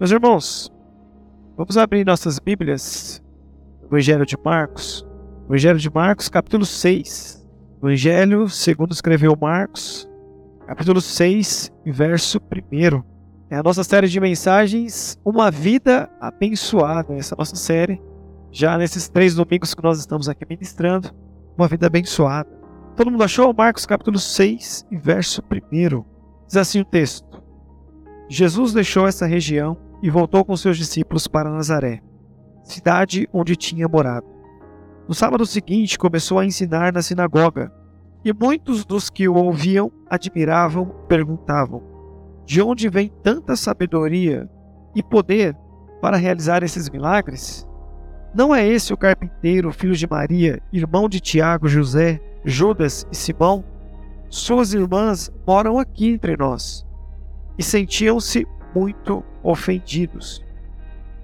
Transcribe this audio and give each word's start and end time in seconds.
Meus 0.00 0.10
irmãos, 0.10 0.72
vamos 1.56 1.78
abrir 1.78 2.04
nossas 2.04 2.40
Bíblias, 2.40 3.22
Evangelho 3.84 4.26
de 4.26 4.36
Marcos, 4.44 5.06
Evangelho 5.46 5.78
de 5.78 5.88
Marcos, 5.88 6.28
capítulo 6.28 6.66
6. 6.66 7.46
Evangelho, 7.78 8.48
segundo 8.48 8.90
escreveu 8.90 9.38
Marcos, 9.40 10.10
capítulo 10.66 11.00
6, 11.00 11.72
verso 11.86 12.40
1. 12.40 13.02
É 13.48 13.56
a 13.56 13.62
nossa 13.62 13.84
série 13.84 14.08
de 14.08 14.18
mensagens, 14.18 15.16
Uma 15.24 15.48
Vida 15.48 16.10
Abençoada. 16.20 17.14
Essa 17.14 17.36
é 17.36 17.38
nossa 17.38 17.54
série, 17.54 18.02
já 18.50 18.76
nesses 18.76 19.08
três 19.08 19.36
domingos 19.36 19.74
que 19.74 19.82
nós 19.82 20.00
estamos 20.00 20.28
aqui 20.28 20.44
ministrando, 20.50 21.12
Uma 21.56 21.68
Vida 21.68 21.86
Abençoada. 21.86 22.50
Todo 22.96 23.12
mundo 23.12 23.22
achou? 23.22 23.54
Marcos 23.54 23.86
capítulo 23.86 24.18
6, 24.18 24.86
verso 24.90 25.40
1. 25.40 26.04
Diz 26.48 26.56
assim 26.56 26.80
o 26.80 26.84
texto. 26.84 27.40
Jesus 28.28 28.72
deixou 28.72 29.06
essa 29.06 29.24
região 29.24 29.83
e 30.04 30.10
voltou 30.10 30.44
com 30.44 30.54
seus 30.54 30.76
discípulos 30.76 31.26
para 31.26 31.48
Nazaré, 31.48 32.02
cidade 32.62 33.26
onde 33.32 33.56
tinha 33.56 33.88
morado. 33.88 34.26
No 35.08 35.14
sábado 35.14 35.46
seguinte 35.46 35.98
começou 35.98 36.38
a 36.38 36.44
ensinar 36.44 36.92
na 36.92 37.00
sinagoga, 37.00 37.72
e 38.22 38.30
muitos 38.30 38.84
dos 38.84 39.08
que 39.08 39.26
o 39.26 39.34
ouviam 39.34 39.90
admiravam, 40.10 40.84
perguntavam: 41.08 41.82
De 42.44 42.60
onde 42.60 42.86
vem 42.90 43.10
tanta 43.22 43.56
sabedoria 43.56 44.46
e 44.94 45.02
poder 45.02 45.56
para 46.02 46.18
realizar 46.18 46.62
esses 46.62 46.90
milagres? 46.90 47.66
Não 48.34 48.54
é 48.54 48.66
esse 48.66 48.92
o 48.92 48.98
carpinteiro, 48.98 49.72
filho 49.72 49.96
de 49.96 50.06
Maria, 50.06 50.60
irmão 50.70 51.08
de 51.08 51.18
Tiago, 51.18 51.66
José, 51.66 52.20
Judas 52.44 53.06
e 53.10 53.16
Simão? 53.16 53.64
Suas 54.28 54.74
irmãs 54.74 55.32
moram 55.46 55.78
aqui 55.78 56.08
entre 56.08 56.36
nós. 56.36 56.84
E 57.56 57.62
sentiam-se 57.62 58.46
muito 58.74 59.24
ofendidos. 59.42 60.44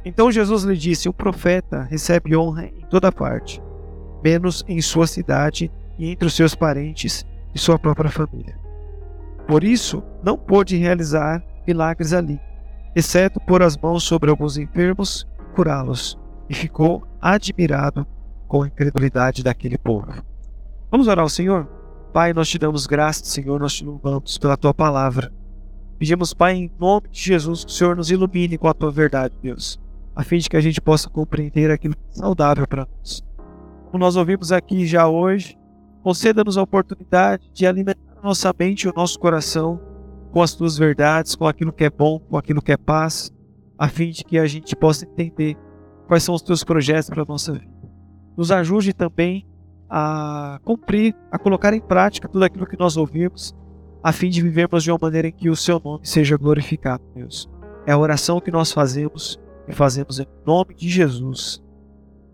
Então 0.05 0.31
Jesus 0.31 0.65
lhe 0.65 0.77
disse: 0.77 1.09
O 1.09 1.13
profeta 1.13 1.83
recebe 1.83 2.37
honra 2.37 2.67
em 2.67 2.87
toda 2.89 3.13
parte, 3.13 3.63
menos 4.23 4.65
em 4.69 4.81
sua 4.81 5.07
cidade 5.07 5.71
e 5.99 6.11
entre 6.11 6.27
os 6.27 6.35
seus 6.35 6.55
parentes 6.55 7.27
e 7.55 7.59
sua 7.59 7.79
própria 7.79 8.11
família. 8.11 8.59
Por 9.47 9.65
isso, 9.65 10.03
não 10.23 10.37
pôde 10.37 10.77
realizar 10.77 11.43
milagres 11.67 12.13
ali, 12.13 12.41
exceto 12.95 13.41
pôr 13.41 13.63
as 13.63 13.77
mãos 13.77 14.05
sobre 14.05 14.31
alguns 14.31 14.57
enfermos 14.57 15.27
e 15.39 15.55
curá-los, 15.55 16.19
e 16.49 16.55
ficou 16.55 17.07
admirado 17.21 18.07
com 18.47 18.63
a 18.63 18.67
incredulidade 18.67 19.43
daquele 19.43 19.77
povo. 19.77 20.13
Vamos 20.91 21.07
orar 21.07 21.23
ao 21.23 21.29
Senhor? 21.29 21.69
Pai, 22.13 22.33
nós 22.33 22.49
te 22.49 22.59
damos 22.59 22.87
graças, 22.87 23.29
Senhor, 23.29 23.61
nós 23.61 23.75
te 23.75 23.85
louvamos 23.85 24.39
pela 24.39 24.57
tua 24.57 24.75
palavra. 24.75 25.33
Pedimos, 26.01 26.33
Pai, 26.33 26.55
em 26.55 26.73
nome 26.81 27.11
de 27.11 27.21
Jesus, 27.21 27.63
que 27.63 27.71
o 27.71 27.75
Senhor 27.75 27.95
nos 27.95 28.11
ilumine 28.11 28.57
com 28.57 28.67
a 28.67 28.73
tua 28.73 28.91
verdade, 28.91 29.35
Deus, 29.43 29.79
a 30.17 30.25
fim 30.25 30.39
de 30.39 30.49
que 30.49 30.57
a 30.57 30.61
gente 30.61 30.81
possa 30.81 31.11
compreender 31.11 31.71
aquilo 31.71 31.95
que 31.95 32.01
é 32.13 32.15
saudável 32.15 32.67
para 32.67 32.87
nós. 32.87 33.23
Como 33.91 34.03
nós 34.03 34.17
ouvimos 34.17 34.51
aqui 34.51 34.87
já 34.87 35.07
hoje, 35.07 35.59
conceda-nos 36.03 36.57
a 36.57 36.63
oportunidade 36.63 37.51
de 37.53 37.67
alimentar 37.67 38.01
nossa 38.23 38.51
mente 38.59 38.85
e 38.85 38.89
o 38.89 38.95
nosso 38.97 39.21
coração 39.21 39.79
com 40.33 40.41
as 40.41 40.55
tuas 40.55 40.79
verdades, 40.79 41.35
com 41.35 41.47
aquilo 41.47 41.71
que 41.71 41.85
é 41.85 41.91
bom, 41.91 42.19
com 42.19 42.39
aquilo 42.39 42.63
que 42.63 42.73
é 42.73 42.79
paz, 42.79 43.31
a 43.79 43.87
fim 43.87 44.09
de 44.09 44.25
que 44.25 44.39
a 44.39 44.47
gente 44.47 44.75
possa 44.75 45.05
entender 45.05 45.55
quais 46.07 46.23
são 46.23 46.35
os 46.35 46.41
teus 46.41 46.65
projetos 46.65 47.11
para 47.11 47.25
a 47.25 47.27
nossa 47.27 47.53
vida. 47.53 47.71
Nos 48.39 48.51
ajude 48.51 48.95
também 48.95 49.47
a 49.87 50.61
cumprir, 50.65 51.15
a 51.31 51.39
colocar 51.39 51.75
em 51.75 51.81
prática 51.81 52.27
tudo 52.27 52.43
aquilo 52.43 52.67
que 52.67 52.79
nós 52.79 52.97
ouvimos, 52.97 53.55
a 54.03 54.13
fim 54.13 54.31
de 54.31 54.43
vivermos 54.43 54.83
de 54.83 54.91
uma 54.91 54.99
maneira 55.01 55.29
em 55.29 55.33
que 55.33 55.51
o 55.51 55.57
seu 55.57 55.81
nome 55.83 56.01
seja 56.07 56.37
glorificado, 56.37 57.03
Deus. 57.15 57.49
É 57.87 57.93
a 57.93 57.99
oração 57.99 58.41
que 58.41 58.51
nós 58.51 58.73
fazemos 58.73 59.39
e 59.69 59.73
fazemos 59.73 60.19
em 60.19 60.27
nome 60.47 60.75
de 60.75 60.89
Jesus. 60.89 61.63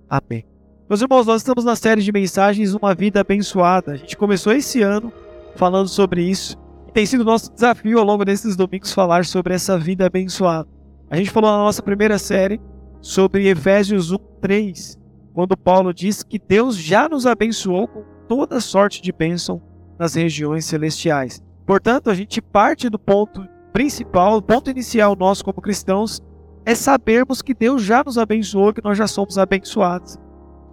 Amém. 0.09 0.45
Meus 0.89 1.03
irmãos, 1.03 1.27
nós 1.27 1.43
estamos 1.43 1.65
na 1.65 1.75
série 1.75 2.01
de 2.01 2.13
mensagens 2.13 2.73
Uma 2.73 2.95
Vida 2.95 3.21
Abençoada. 3.21 3.93
A 3.93 3.97
gente 3.97 4.17
começou 4.17 4.53
esse 4.53 4.83
ano 4.83 5.13
falando 5.57 5.89
sobre 5.89 6.23
isso 6.23 6.57
e 6.89 6.93
tem 6.93 7.05
sido 7.05 7.25
nosso 7.25 7.53
desafio 7.53 7.99
ao 7.99 8.05
longo 8.05 8.25
desses 8.25 8.55
domingos 8.55 8.93
falar 8.93 9.25
sobre 9.25 9.55
essa 9.55 9.77
vida 9.77 10.07
abençoada. 10.07 10.69
A 11.11 11.17
gente 11.17 11.31
falou 11.31 11.51
na 11.51 11.59
nossa 11.59 11.83
primeira 11.83 12.19
série 12.19 12.61
sobre 13.01 13.49
Efésios 13.49 14.13
1, 14.13 14.19
3, 14.41 14.99
quando 15.35 15.57
Paulo 15.57 15.93
diz 15.93 16.23
que 16.23 16.39
Deus 16.39 16.77
já 16.77 17.09
nos 17.09 17.27
abençoou 17.27 17.89
com 17.89 18.05
toda 18.29 18.61
sorte 18.61 19.03
de 19.03 19.13
bênção 19.13 19.61
nas 19.99 20.15
regiões 20.15 20.65
celestiais. 20.65 21.43
Portanto, 21.67 22.09
a 22.09 22.15
gente 22.15 22.41
parte 22.41 22.89
do 22.89 22.99
ponto 22.99 23.47
principal, 23.73 24.37
o 24.37 24.43
ponto 24.43 24.71
inicial 24.71 25.17
nosso 25.17 25.45
como 25.45 25.61
cristãos, 25.61 26.23
é 26.65 26.75
sabermos 26.75 27.43
que 27.43 27.53
Deus 27.53 27.83
já 27.83 28.03
nos 28.05 28.17
abençoou, 28.17 28.73
que 28.73 28.83
nós 28.83 28.97
já 28.97 29.07
somos 29.07 29.37
abençoados. 29.37 30.17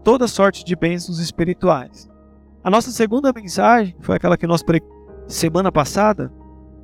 Toda 0.03 0.27
sorte 0.27 0.63
de 0.63 0.75
bênçãos 0.75 1.19
espirituais. 1.19 2.09
A 2.63 2.69
nossa 2.69 2.91
segunda 2.91 3.33
mensagem 3.33 3.95
foi 3.99 4.15
aquela 4.15 4.37
que 4.37 4.47
nós 4.47 4.63
semana 5.27 5.71
passada. 5.71 6.31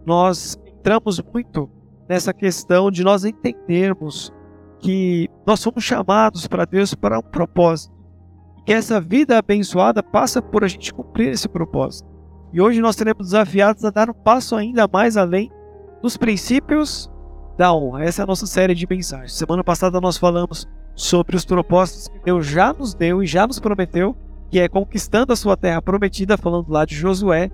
Nós 0.05 0.57
entramos 0.65 1.21
muito 1.21 1.69
nessa 2.07 2.33
questão 2.33 2.89
de 2.89 3.03
nós 3.03 3.23
entendermos 3.23 4.33
que 4.79 5.29
nós 5.45 5.59
somos 5.59 5.83
chamados 5.83 6.47
para 6.47 6.65
Deus 6.65 6.93
para 6.93 7.19
um 7.19 7.23
propósito. 7.23 7.93
E 8.57 8.63
que 8.63 8.73
essa 8.73 8.99
vida 8.99 9.37
abençoada 9.37 10.01
passa 10.01 10.41
por 10.41 10.63
a 10.63 10.67
gente 10.67 10.93
cumprir 10.93 11.29
esse 11.29 11.47
propósito. 11.47 12.18
E 12.51 12.59
hoje 12.59 12.81
nós 12.81 12.95
seremos 12.95 13.27
desafiados 13.27 13.83
a 13.85 13.89
dar 13.89 14.09
um 14.09 14.13
passo 14.13 14.55
ainda 14.55 14.87
mais 14.91 15.17
além 15.17 15.51
dos 16.01 16.17
princípios 16.17 17.09
da 17.57 17.73
honra. 17.73 18.03
Essa 18.03 18.21
é 18.21 18.23
a 18.23 18.27
nossa 18.27 18.47
série 18.47 18.73
de 18.73 18.87
mensagens. 18.89 19.33
Semana 19.33 19.63
passada 19.63 20.01
nós 20.01 20.17
falamos 20.17 20.67
sobre 20.95 21.35
os 21.35 21.45
propósitos 21.45 22.07
que 22.07 22.19
Deus 22.19 22.47
já 22.47 22.73
nos 22.73 22.93
deu 22.93 23.21
e 23.21 23.27
já 23.27 23.45
nos 23.45 23.59
prometeu, 23.59 24.15
que 24.49 24.59
é 24.59 24.67
conquistando 24.67 25.33
a 25.33 25.35
sua 25.35 25.55
terra 25.55 25.81
prometida, 25.81 26.37
falando 26.37 26.69
lá 26.69 26.85
de 26.85 26.95
Josué. 26.95 27.51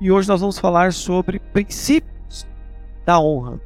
E 0.00 0.12
hoje 0.12 0.28
nós 0.28 0.40
vamos 0.40 0.58
falar 0.58 0.92
sobre 0.92 1.38
princípios 1.38 2.46
da 3.04 3.18
honra 3.18 3.60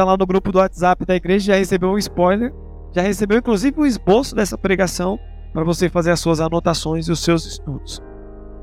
está 0.00 0.04
lá 0.04 0.16
no 0.16 0.26
grupo 0.26 0.50
do 0.50 0.58
WhatsApp 0.58 1.04
da 1.04 1.14
igreja 1.14 1.52
já 1.52 1.58
recebeu 1.58 1.90
um 1.90 1.98
spoiler, 1.98 2.54
já 2.90 3.02
recebeu 3.02 3.38
inclusive 3.38 3.78
um 3.78 3.84
esboço 3.84 4.34
dessa 4.34 4.56
pregação 4.56 5.18
para 5.52 5.62
você 5.62 5.90
fazer 5.90 6.10
as 6.10 6.20
suas 6.20 6.40
anotações 6.40 7.06
e 7.06 7.12
os 7.12 7.20
seus 7.20 7.44
estudos. 7.44 8.02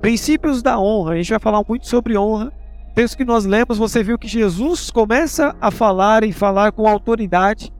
Princípios 0.01 0.61
da 0.61 0.79
honra, 0.79 1.13
a 1.13 1.17
gente 1.17 1.29
vai 1.29 1.39
falar 1.39 1.63
muito 1.67 1.87
sobre 1.87 2.17
honra. 2.17 2.51
Texto 2.93 3.17
que 3.17 3.25
nós 3.25 3.45
lemos, 3.45 3.77
você 3.77 4.03
viu 4.03 4.17
que 4.17 4.27
Jesus 4.27 4.89
começa 4.89 5.55
a 5.61 5.69
falar 5.69 6.23
e 6.23 6.31
falar 6.31 6.71
com 6.71 6.87
autoridade 6.87 7.71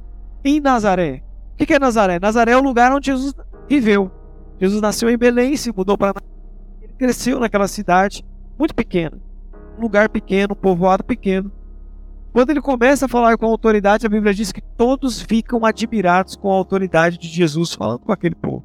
em 0.44 0.60
Nazaré. 0.60 1.24
O 1.54 1.66
que 1.66 1.74
é 1.74 1.80
Nazaré? 1.80 2.20
Nazaré 2.20 2.52
é 2.52 2.58
o 2.58 2.62
lugar 2.62 2.92
onde 2.92 3.08
Jesus 3.08 3.34
viveu. 3.68 4.12
Jesus 4.60 4.82
nasceu 4.82 5.10
em 5.10 5.18
Belém, 5.18 5.56
se 5.56 5.72
mudou 5.76 5.98
para 5.98 6.14
ele 6.82 6.94
cresceu 6.94 7.40
naquela 7.40 7.68
cidade 7.68 8.24
muito 8.58 8.74
pequena, 8.74 9.20
um 9.78 9.82
lugar 9.82 10.10
pequeno, 10.10 10.54
um 10.54 10.56
povoado 10.56 11.04
pequeno. 11.04 11.52
Quando 12.34 12.50
ele 12.52 12.62
começa 12.62 13.06
a 13.06 13.10
falar 13.10 13.38
com 13.38 13.46
autoridade, 13.46 14.06
a 14.06 14.10
Bíblia 14.10 14.34
diz 14.34 14.52
que 14.52 14.62
todos 14.62 15.22
ficam 15.22 15.66
admirados 15.66 16.36
com 16.36 16.52
a 16.52 16.56
autoridade 16.56 17.18
de 17.18 17.28
Jesus 17.28 17.74
falando 17.74 18.00
com 18.00 18.12
aquele 18.12 18.36
povo. 18.36 18.64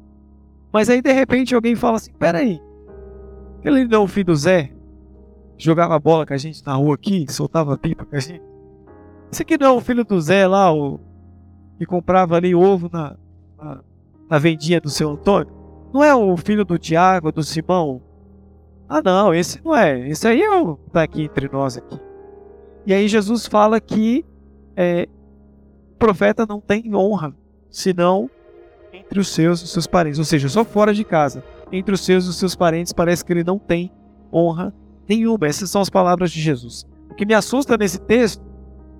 Mas 0.71 0.89
aí 0.89 1.01
de 1.01 1.11
repente 1.11 1.55
alguém 1.55 1.75
fala 1.75 1.97
assim: 1.97 2.13
peraí, 2.13 2.59
ele 3.63 3.85
não 3.85 4.01
é 4.01 4.03
o 4.03 4.07
filho 4.07 4.27
do 4.27 4.35
Zé? 4.35 4.71
Jogava 5.57 5.99
bola 5.99 6.25
com 6.25 6.33
a 6.33 6.37
gente 6.37 6.65
na 6.65 6.73
rua 6.73 6.95
aqui, 6.95 7.25
soltava 7.29 7.77
pipa 7.77 8.05
com 8.05 8.15
a 8.15 8.19
gente. 8.19 8.41
Esse 9.31 9.41
aqui 9.41 9.57
não 9.57 9.67
é 9.67 9.71
o 9.71 9.81
filho 9.81 10.03
do 10.03 10.19
Zé 10.19 10.45
lá, 10.47 10.73
o 10.73 10.99
que 11.77 11.85
comprava 11.85 12.35
ali 12.35 12.53
ovo 12.53 12.89
na, 12.91 13.15
na, 13.57 13.79
na 14.29 14.37
vendinha 14.37 14.79
do 14.79 14.89
seu 14.89 15.11
Antônio? 15.11 15.51
Não 15.93 16.03
é 16.03 16.13
o 16.13 16.35
filho 16.37 16.65
do 16.65 16.77
Tiago, 16.77 17.31
do 17.31 17.43
Simão? 17.43 18.01
Ah 18.89 19.01
não, 19.01 19.33
esse 19.33 19.63
não 19.63 19.75
é. 19.75 20.07
Esse 20.09 20.27
aí 20.27 20.41
é 20.41 20.51
o 20.51 20.75
que 20.75 20.89
tá 20.91 21.03
aqui 21.03 21.23
entre 21.23 21.49
nós 21.51 21.77
aqui. 21.77 21.99
E 22.85 22.93
aí 22.93 23.07
Jesus 23.07 23.47
fala 23.47 23.79
que 23.79 24.25
é, 24.75 25.07
o 25.93 25.97
profeta 25.97 26.45
não 26.47 26.59
tem 26.59 26.93
honra, 26.95 27.33
senão 27.69 28.29
entre 28.91 29.19
os 29.19 29.29
seus 29.29 29.61
e 29.61 29.63
os 29.63 29.71
seus 29.71 29.87
parentes, 29.87 30.19
ou 30.19 30.25
seja, 30.25 30.49
só 30.49 30.63
fora 30.63 30.93
de 30.93 31.03
casa. 31.03 31.43
Entre 31.75 31.93
os 31.93 32.01
seus 32.01 32.25
e 32.25 32.29
os 32.29 32.37
seus 32.37 32.55
parentes 32.55 32.93
parece 32.93 33.25
que 33.25 33.33
ele 33.33 33.43
não 33.43 33.57
tem 33.57 33.91
honra 34.31 34.73
nenhuma. 35.09 35.47
Essas 35.47 35.69
são 35.69 35.81
as 35.81 35.89
palavras 35.89 36.31
de 36.31 36.39
Jesus. 36.39 36.85
O 37.09 37.15
que 37.15 37.25
me 37.25 37.33
assusta 37.33 37.75
nesse 37.75 37.99
texto 37.99 38.43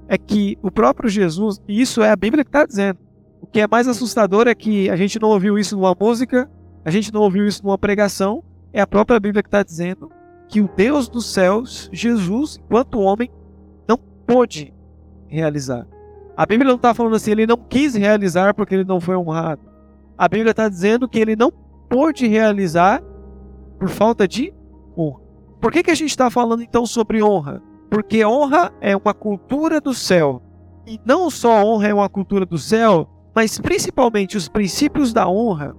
é 0.07 0.17
que 0.17 0.57
o 0.61 0.71
próprio 0.71 1.09
Jesus, 1.09 1.61
e 1.67 1.79
isso 1.79 2.01
é 2.01 2.09
a 2.09 2.15
Bíblia 2.15 2.43
que 2.43 2.49
está 2.49 2.65
dizendo, 2.65 2.99
o 3.39 3.47
que 3.47 3.61
é 3.61 3.67
mais 3.67 3.87
assustador 3.87 4.47
é 4.47 4.55
que 4.55 4.89
a 4.89 4.95
gente 4.95 5.19
não 5.19 5.29
ouviu 5.29 5.57
isso 5.57 5.77
numa 5.77 5.95
música, 5.97 6.49
a 6.83 6.89
gente 6.89 7.13
não 7.13 7.21
ouviu 7.21 7.47
isso 7.47 7.63
numa 7.63 7.77
pregação, 7.77 8.43
é 8.73 8.81
a 8.81 8.87
própria 8.87 9.19
Bíblia 9.19 9.43
que 9.43 9.47
está 9.47 9.63
dizendo 9.63 10.11
que 10.49 10.59
o 10.59 10.69
Deus 10.75 11.07
dos 11.07 11.31
céus, 11.31 11.89
Jesus, 11.93 12.57
enquanto 12.57 12.99
homem, 12.99 13.29
pôde 14.25 14.73
realizar. 15.27 15.85
A 16.35 16.45
Bíblia 16.45 16.67
não 16.67 16.77
está 16.77 16.93
falando 16.93 17.15
assim, 17.15 17.31
ele 17.31 17.45
não 17.45 17.57
quis 17.57 17.95
realizar 17.95 18.53
porque 18.53 18.73
ele 18.73 18.83
não 18.83 18.99
foi 18.99 19.15
honrado. 19.15 19.61
A 20.17 20.27
Bíblia 20.27 20.51
está 20.51 20.67
dizendo 20.67 21.07
que 21.07 21.19
ele 21.19 21.35
não 21.35 21.51
pôde 21.93 22.25
realizar 22.25 23.03
por 23.77 23.87
falta 23.87 24.27
de 24.27 24.51
honra. 24.97 25.21
Por 25.61 25.71
que, 25.71 25.83
que 25.83 25.91
a 25.91 25.95
gente 25.95 26.09
está 26.09 26.27
falando 26.31 26.63
então 26.63 26.87
sobre 26.87 27.21
honra? 27.21 27.61
Porque 27.87 28.25
honra 28.25 28.73
é 28.81 28.97
uma 28.97 29.13
cultura 29.13 29.79
do 29.79 29.93
céu. 29.93 30.41
E 30.87 30.99
não 31.05 31.29
só 31.29 31.63
honra 31.63 31.89
é 31.89 31.93
uma 31.93 32.09
cultura 32.09 32.47
do 32.47 32.57
céu, 32.57 33.07
mas 33.35 33.59
principalmente 33.59 34.35
os 34.35 34.49
princípios 34.49 35.13
da 35.13 35.29
honra 35.29 35.75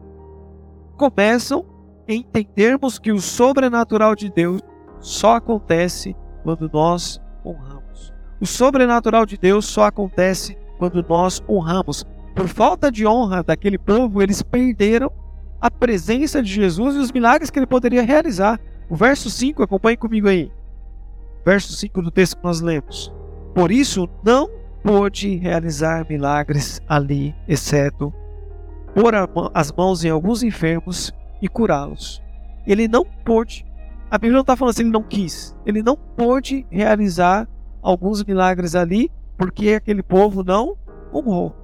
começam 0.96 1.66
em 2.06 2.20
entendermos 2.20 2.96
que 2.96 3.10
o 3.10 3.20
sobrenatural 3.20 4.14
de 4.14 4.30
Deus 4.30 4.60
só 5.00 5.34
acontece 5.34 6.14
quando 6.44 6.70
nós 6.72 7.20
honramos. 7.44 8.12
O 8.40 8.46
sobrenatural 8.46 9.26
de 9.26 9.36
Deus 9.36 9.66
só 9.66 9.86
acontece 9.86 10.56
quando 10.78 11.04
nós 11.08 11.42
honramos. 11.48 12.04
Por 12.36 12.46
falta 12.46 12.88
de 12.92 13.04
honra 13.04 13.42
daquele 13.42 13.78
povo, 13.78 14.22
eles 14.22 14.42
perderam 14.42 15.10
a 15.64 15.70
presença 15.70 16.42
de 16.42 16.52
Jesus 16.52 16.94
e 16.94 16.98
os 16.98 17.10
milagres 17.10 17.48
que 17.48 17.58
ele 17.58 17.66
poderia 17.66 18.02
realizar. 18.02 18.60
O 18.86 18.94
verso 18.94 19.30
5, 19.30 19.62
acompanhe 19.62 19.96
comigo 19.96 20.28
aí. 20.28 20.52
Verso 21.42 21.72
5 21.72 22.02
do 22.02 22.10
texto 22.10 22.36
que 22.36 22.44
nós 22.44 22.60
lemos. 22.60 23.10
Por 23.54 23.72
isso, 23.72 24.06
não 24.22 24.50
pôde 24.82 25.36
realizar 25.36 26.06
milagres 26.06 26.82
ali, 26.86 27.34
exceto 27.48 28.12
pôr 28.94 29.14
as 29.54 29.72
mãos 29.72 30.04
em 30.04 30.10
alguns 30.10 30.42
enfermos 30.42 31.14
e 31.40 31.48
curá-los. 31.48 32.22
Ele 32.66 32.86
não 32.86 33.02
pôde. 33.24 33.64
A 34.10 34.18
Bíblia 34.18 34.34
não 34.34 34.40
está 34.42 34.56
falando 34.56 34.74
assim, 34.74 34.82
ele 34.82 34.90
não 34.90 35.02
quis. 35.02 35.56
Ele 35.64 35.82
não 35.82 35.96
pôde 35.96 36.66
realizar 36.70 37.48
alguns 37.80 38.22
milagres 38.22 38.74
ali 38.74 39.10
porque 39.38 39.70
aquele 39.70 40.02
povo 40.02 40.44
não 40.44 40.76
honrou. 41.10 41.56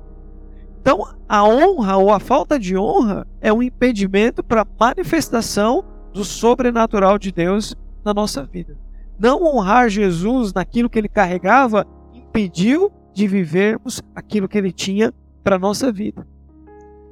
Então, 0.80 1.06
a 1.28 1.44
honra 1.44 1.98
ou 1.98 2.10
a 2.10 2.18
falta 2.18 2.58
de 2.58 2.76
honra 2.76 3.26
é 3.40 3.52
um 3.52 3.62
impedimento 3.62 4.42
para 4.42 4.62
a 4.62 4.66
manifestação 4.78 5.84
do 6.12 6.24
sobrenatural 6.24 7.18
de 7.18 7.30
Deus 7.30 7.76
na 8.02 8.14
nossa 8.14 8.44
vida. 8.44 8.78
Não 9.18 9.44
honrar 9.44 9.90
Jesus 9.90 10.54
naquilo 10.54 10.88
que 10.88 10.98
ele 10.98 11.08
carregava 11.08 11.86
impediu 12.14 12.90
de 13.12 13.26
vivermos 13.26 14.00
aquilo 14.14 14.48
que 14.48 14.56
ele 14.56 14.72
tinha 14.72 15.12
para 15.44 15.58
nossa 15.58 15.92
vida. 15.92 16.26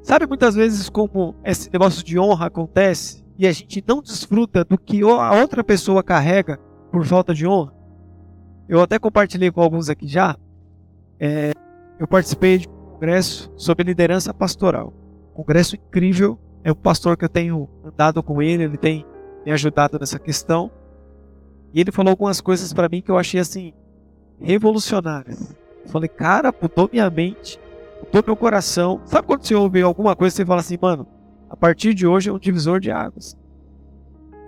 Sabe 0.02 0.26
muitas 0.26 0.54
vezes 0.54 0.88
como 0.88 1.34
esse 1.44 1.70
negócio 1.70 2.02
de 2.02 2.18
honra 2.18 2.46
acontece 2.46 3.22
e 3.36 3.46
a 3.46 3.52
gente 3.52 3.84
não 3.86 4.00
desfruta 4.00 4.64
do 4.64 4.78
que 4.78 5.02
a 5.02 5.32
outra 5.34 5.62
pessoa 5.62 6.02
carrega 6.02 6.58
por 6.90 7.04
falta 7.04 7.34
de 7.34 7.46
honra? 7.46 7.74
Eu 8.66 8.80
até 8.80 8.98
compartilhei 8.98 9.50
com 9.50 9.60
alguns 9.60 9.90
aqui 9.90 10.08
já. 10.08 10.34
É, 11.20 11.52
eu 11.98 12.08
participei 12.08 12.58
de 12.58 12.77
congresso 12.98 13.52
sobre 13.56 13.84
liderança 13.84 14.34
pastoral. 14.34 14.92
Congresso 15.32 15.76
incrível. 15.76 16.36
É 16.64 16.72
um 16.72 16.74
pastor 16.74 17.16
que 17.16 17.24
eu 17.24 17.28
tenho 17.28 17.68
andado 17.84 18.20
com 18.22 18.42
ele, 18.42 18.64
ele 18.64 18.76
tem 18.76 19.06
me 19.46 19.52
ajudado 19.52 19.98
nessa 19.98 20.18
questão. 20.18 20.70
E 21.72 21.80
ele 21.80 21.92
falou 21.92 22.10
algumas 22.10 22.40
coisas 22.40 22.72
para 22.72 22.88
mim 22.88 23.00
que 23.00 23.10
eu 23.10 23.16
achei 23.16 23.40
assim 23.40 23.72
revolucionárias. 24.40 25.56
Falei, 25.86 26.08
cara, 26.08 26.52
mudou 26.60 26.90
minha 26.92 27.08
mente, 27.08 27.58
mudou 28.04 28.22
meu 28.26 28.36
coração. 28.36 29.00
Sabe 29.04 29.26
quando 29.26 29.44
você 29.44 29.54
ouve 29.54 29.80
alguma 29.80 30.16
coisa 30.16 30.34
e 30.34 30.36
você 30.36 30.44
fala 30.44 30.60
assim, 30.60 30.76
mano, 30.80 31.06
a 31.48 31.56
partir 31.56 31.94
de 31.94 32.06
hoje 32.06 32.28
é 32.28 32.32
um 32.32 32.38
divisor 32.38 32.80
de 32.80 32.90
águas. 32.90 33.38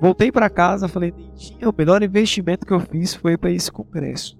Voltei 0.00 0.32
para 0.32 0.50
casa, 0.50 0.88
falei, 0.88 1.14
o 1.62 1.74
melhor 1.76 2.02
investimento 2.02 2.66
que 2.66 2.72
eu 2.72 2.80
fiz 2.80 3.14
foi 3.14 3.36
para 3.36 3.50
esse 3.50 3.70
congresso. 3.70 4.38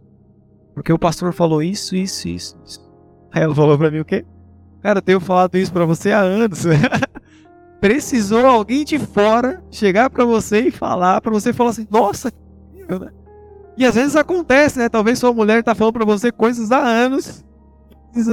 Porque 0.74 0.92
o 0.92 0.98
pastor 0.98 1.32
falou 1.32 1.62
isso, 1.62 1.94
isso, 1.94 2.28
isso, 2.28 2.58
isso. 2.64 2.89
Aí 3.32 3.42
ela 3.42 3.54
falou 3.54 3.78
para 3.78 3.90
mim 3.90 4.00
o 4.00 4.04
quê? 4.04 4.24
Cara, 4.82 4.98
eu 4.98 5.02
tenho 5.02 5.20
falado 5.20 5.56
isso 5.56 5.72
para 5.72 5.84
você 5.84 6.12
há 6.12 6.20
anos. 6.20 6.64
Precisou 7.80 8.46
alguém 8.46 8.84
de 8.84 8.98
fora 8.98 9.62
chegar 9.70 10.10
para 10.10 10.24
você 10.24 10.68
e 10.68 10.70
falar, 10.70 11.20
para 11.20 11.32
você 11.32 11.52
falar 11.52 11.70
assim, 11.70 11.86
nossa, 11.90 12.30
né? 12.98 13.10
E 13.76 13.86
às 13.86 13.94
vezes 13.94 14.16
acontece, 14.16 14.78
né? 14.78 14.88
Talvez 14.88 15.18
sua 15.18 15.32
mulher 15.32 15.62
tá 15.62 15.74
falando 15.74 15.94
para 15.94 16.04
você 16.04 16.30
coisas 16.30 16.70
há 16.70 16.78
anos. 16.78 17.44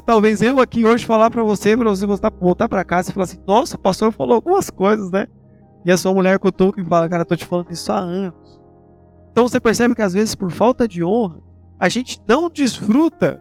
Talvez 0.06 0.42
eu 0.42 0.60
aqui 0.60 0.84
hoje 0.86 1.06
falar 1.06 1.30
para 1.30 1.44
você, 1.44 1.78
para 1.78 1.90
você 1.90 2.06
voltar 2.40 2.68
para 2.68 2.84
casa 2.84 3.12
e 3.12 3.14
falar 3.14 3.26
assim: 3.26 3.40
Nossa, 3.48 3.76
o 3.76 3.80
pastor 3.80 4.12
falou 4.12 4.36
algumas 4.36 4.70
coisas, 4.70 5.12
né? 5.12 5.28
E 5.86 5.92
a 5.92 5.98
sua 5.98 6.14
mulher 6.14 6.40
cutuca 6.40 6.82
e 6.82 6.86
fala: 6.86 7.08
Cara, 7.08 7.24
tô 7.24 7.36
te 7.36 7.46
falando 7.46 7.72
isso 7.72 7.92
há 7.92 7.98
anos. 7.98 8.60
Então 9.32 9.48
você 9.48 9.60
percebe 9.60 9.96
que 9.96 10.02
às 10.02 10.14
vezes, 10.14 10.34
por 10.34 10.52
falta 10.52 10.88
de 10.88 11.04
honra, 11.04 11.40
a 11.80 11.88
gente 11.88 12.20
não 12.28 12.50
desfruta 12.50 13.40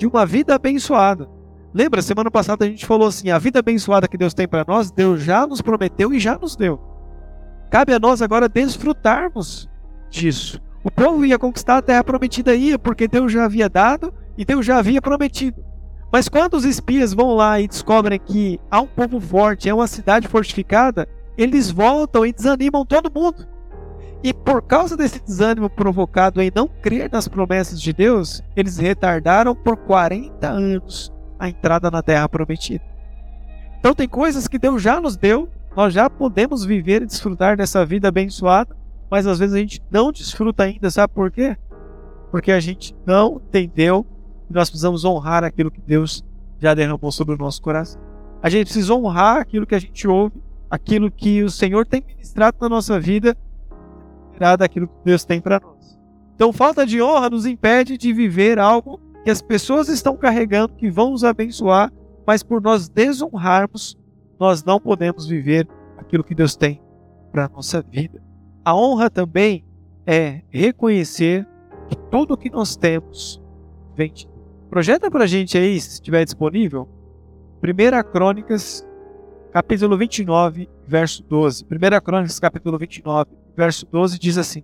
de 0.00 0.06
uma 0.06 0.24
vida 0.24 0.54
abençoada. 0.54 1.28
Lembra, 1.74 2.00
semana 2.00 2.30
passada 2.30 2.64
a 2.64 2.68
gente 2.68 2.86
falou 2.86 3.06
assim: 3.06 3.28
a 3.28 3.38
vida 3.38 3.58
abençoada 3.58 4.08
que 4.08 4.16
Deus 4.16 4.32
tem 4.32 4.48
para 4.48 4.64
nós, 4.66 4.90
Deus 4.90 5.22
já 5.22 5.46
nos 5.46 5.60
prometeu 5.60 6.14
e 6.14 6.18
já 6.18 6.38
nos 6.38 6.56
deu. 6.56 6.80
Cabe 7.70 7.92
a 7.92 7.98
nós 7.98 8.22
agora 8.22 8.48
desfrutarmos 8.48 9.68
disso. 10.08 10.58
O 10.82 10.90
povo 10.90 11.26
ia 11.26 11.38
conquistar 11.38 11.76
a 11.76 11.82
terra 11.82 12.02
prometida, 12.02 12.54
ia, 12.54 12.78
porque 12.78 13.06
Deus 13.06 13.30
já 13.30 13.44
havia 13.44 13.68
dado 13.68 14.12
e 14.38 14.44
Deus 14.44 14.64
já 14.64 14.78
havia 14.78 15.02
prometido. 15.02 15.62
Mas 16.10 16.30
quando 16.30 16.54
os 16.54 16.64
espias 16.64 17.12
vão 17.12 17.34
lá 17.34 17.60
e 17.60 17.68
descobrem 17.68 18.18
que 18.18 18.58
há 18.70 18.80
um 18.80 18.86
povo 18.86 19.20
forte, 19.20 19.68
é 19.68 19.74
uma 19.74 19.86
cidade 19.86 20.26
fortificada, 20.26 21.06
eles 21.36 21.70
voltam 21.70 22.24
e 22.24 22.32
desanimam 22.32 22.86
todo 22.86 23.12
mundo. 23.14 23.46
E 24.22 24.34
por 24.34 24.60
causa 24.60 24.96
desse 24.96 25.18
desânimo 25.20 25.70
provocado 25.70 26.42
em 26.42 26.52
não 26.54 26.68
crer 26.68 27.10
nas 27.10 27.26
promessas 27.26 27.80
de 27.80 27.92
Deus, 27.92 28.42
eles 28.54 28.76
retardaram 28.76 29.54
por 29.54 29.76
40 29.78 30.46
anos 30.46 31.12
a 31.38 31.48
entrada 31.48 31.90
na 31.90 32.02
terra 32.02 32.28
prometida. 32.28 32.84
Então 33.78 33.94
tem 33.94 34.06
coisas 34.06 34.46
que 34.46 34.58
Deus 34.58 34.82
já 34.82 35.00
nos 35.00 35.16
deu, 35.16 35.48
nós 35.74 35.94
já 35.94 36.10
podemos 36.10 36.64
viver 36.64 37.00
e 37.00 37.06
desfrutar 37.06 37.56
dessa 37.56 37.84
vida 37.86 38.08
abençoada, 38.08 38.76
mas 39.10 39.26
às 39.26 39.38
vezes 39.38 39.54
a 39.54 39.58
gente 39.58 39.82
não 39.90 40.12
desfruta 40.12 40.64
ainda, 40.64 40.90
sabe 40.90 41.14
por 41.14 41.30
quê? 41.30 41.56
Porque 42.30 42.52
a 42.52 42.60
gente 42.60 42.94
não 43.06 43.40
entendeu 43.48 44.04
que 44.46 44.52
nós 44.52 44.68
precisamos 44.68 45.02
honrar 45.04 45.44
aquilo 45.44 45.70
que 45.70 45.80
Deus 45.80 46.22
já 46.58 46.74
derramou 46.74 47.10
sobre 47.10 47.34
o 47.34 47.38
nosso 47.38 47.62
coração. 47.62 48.00
A 48.42 48.50
gente 48.50 48.64
precisa 48.64 48.94
honrar 48.94 49.38
aquilo 49.38 49.66
que 49.66 49.74
a 49.74 49.78
gente 49.78 50.06
ouve, 50.06 50.36
aquilo 50.70 51.10
que 51.10 51.42
o 51.42 51.50
Senhor 51.50 51.86
tem 51.86 52.04
ministrado 52.06 52.58
na 52.60 52.68
nossa 52.68 53.00
vida, 53.00 53.34
daquilo 54.40 54.88
que 54.88 55.04
Deus 55.04 55.24
tem 55.24 55.40
para 55.40 55.60
nós. 55.60 55.98
Então, 56.34 56.52
falta 56.52 56.86
de 56.86 57.02
honra 57.02 57.28
nos 57.28 57.44
impede 57.44 57.98
de 57.98 58.12
viver 58.12 58.58
algo 58.58 59.00
que 59.22 59.30
as 59.30 59.42
pessoas 59.42 59.88
estão 59.88 60.16
carregando, 60.16 60.74
que 60.74 60.90
vão 60.90 61.10
nos 61.10 61.22
abençoar, 61.22 61.92
mas 62.26 62.42
por 62.42 62.62
nós 62.62 62.88
desonrarmos, 62.88 63.98
nós 64.38 64.64
não 64.64 64.80
podemos 64.80 65.26
viver 65.26 65.68
aquilo 65.98 66.24
que 66.24 66.34
Deus 66.34 66.56
tem 66.56 66.80
para 67.30 67.48
nossa 67.48 67.82
vida. 67.82 68.22
A 68.64 68.74
honra 68.74 69.10
também 69.10 69.64
é 70.06 70.42
reconhecer 70.48 71.46
que 71.88 71.96
tudo 72.10 72.36
que 72.36 72.50
nós 72.50 72.76
temos 72.76 73.42
vem 73.94 74.12
de 74.12 74.26
Deus. 74.26 74.40
Projeta 74.70 75.10
para 75.10 75.24
a 75.24 75.26
gente 75.26 75.58
aí, 75.58 75.78
se 75.78 75.90
estiver 75.90 76.24
disponível, 76.24 76.88
1 77.62 78.10
Crônicas, 78.10 78.86
capítulo 79.52 79.98
29, 79.98 80.68
verso 80.86 81.22
12. 81.24 81.64
1 81.64 82.00
Crônicas, 82.02 82.38
capítulo 82.38 82.78
29, 82.78 83.39
verso 83.56 83.86
12 83.86 84.18
diz 84.18 84.38
assim: 84.38 84.62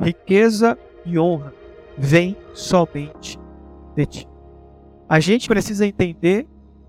Riqueza 0.00 0.78
e 1.04 1.18
honra 1.18 1.52
vêm 1.96 2.36
somente 2.52 3.38
de 3.94 4.06
ti. 4.06 4.28
A 5.08 5.20
gente 5.20 5.48
precisa 5.48 5.86
entender 5.86 6.46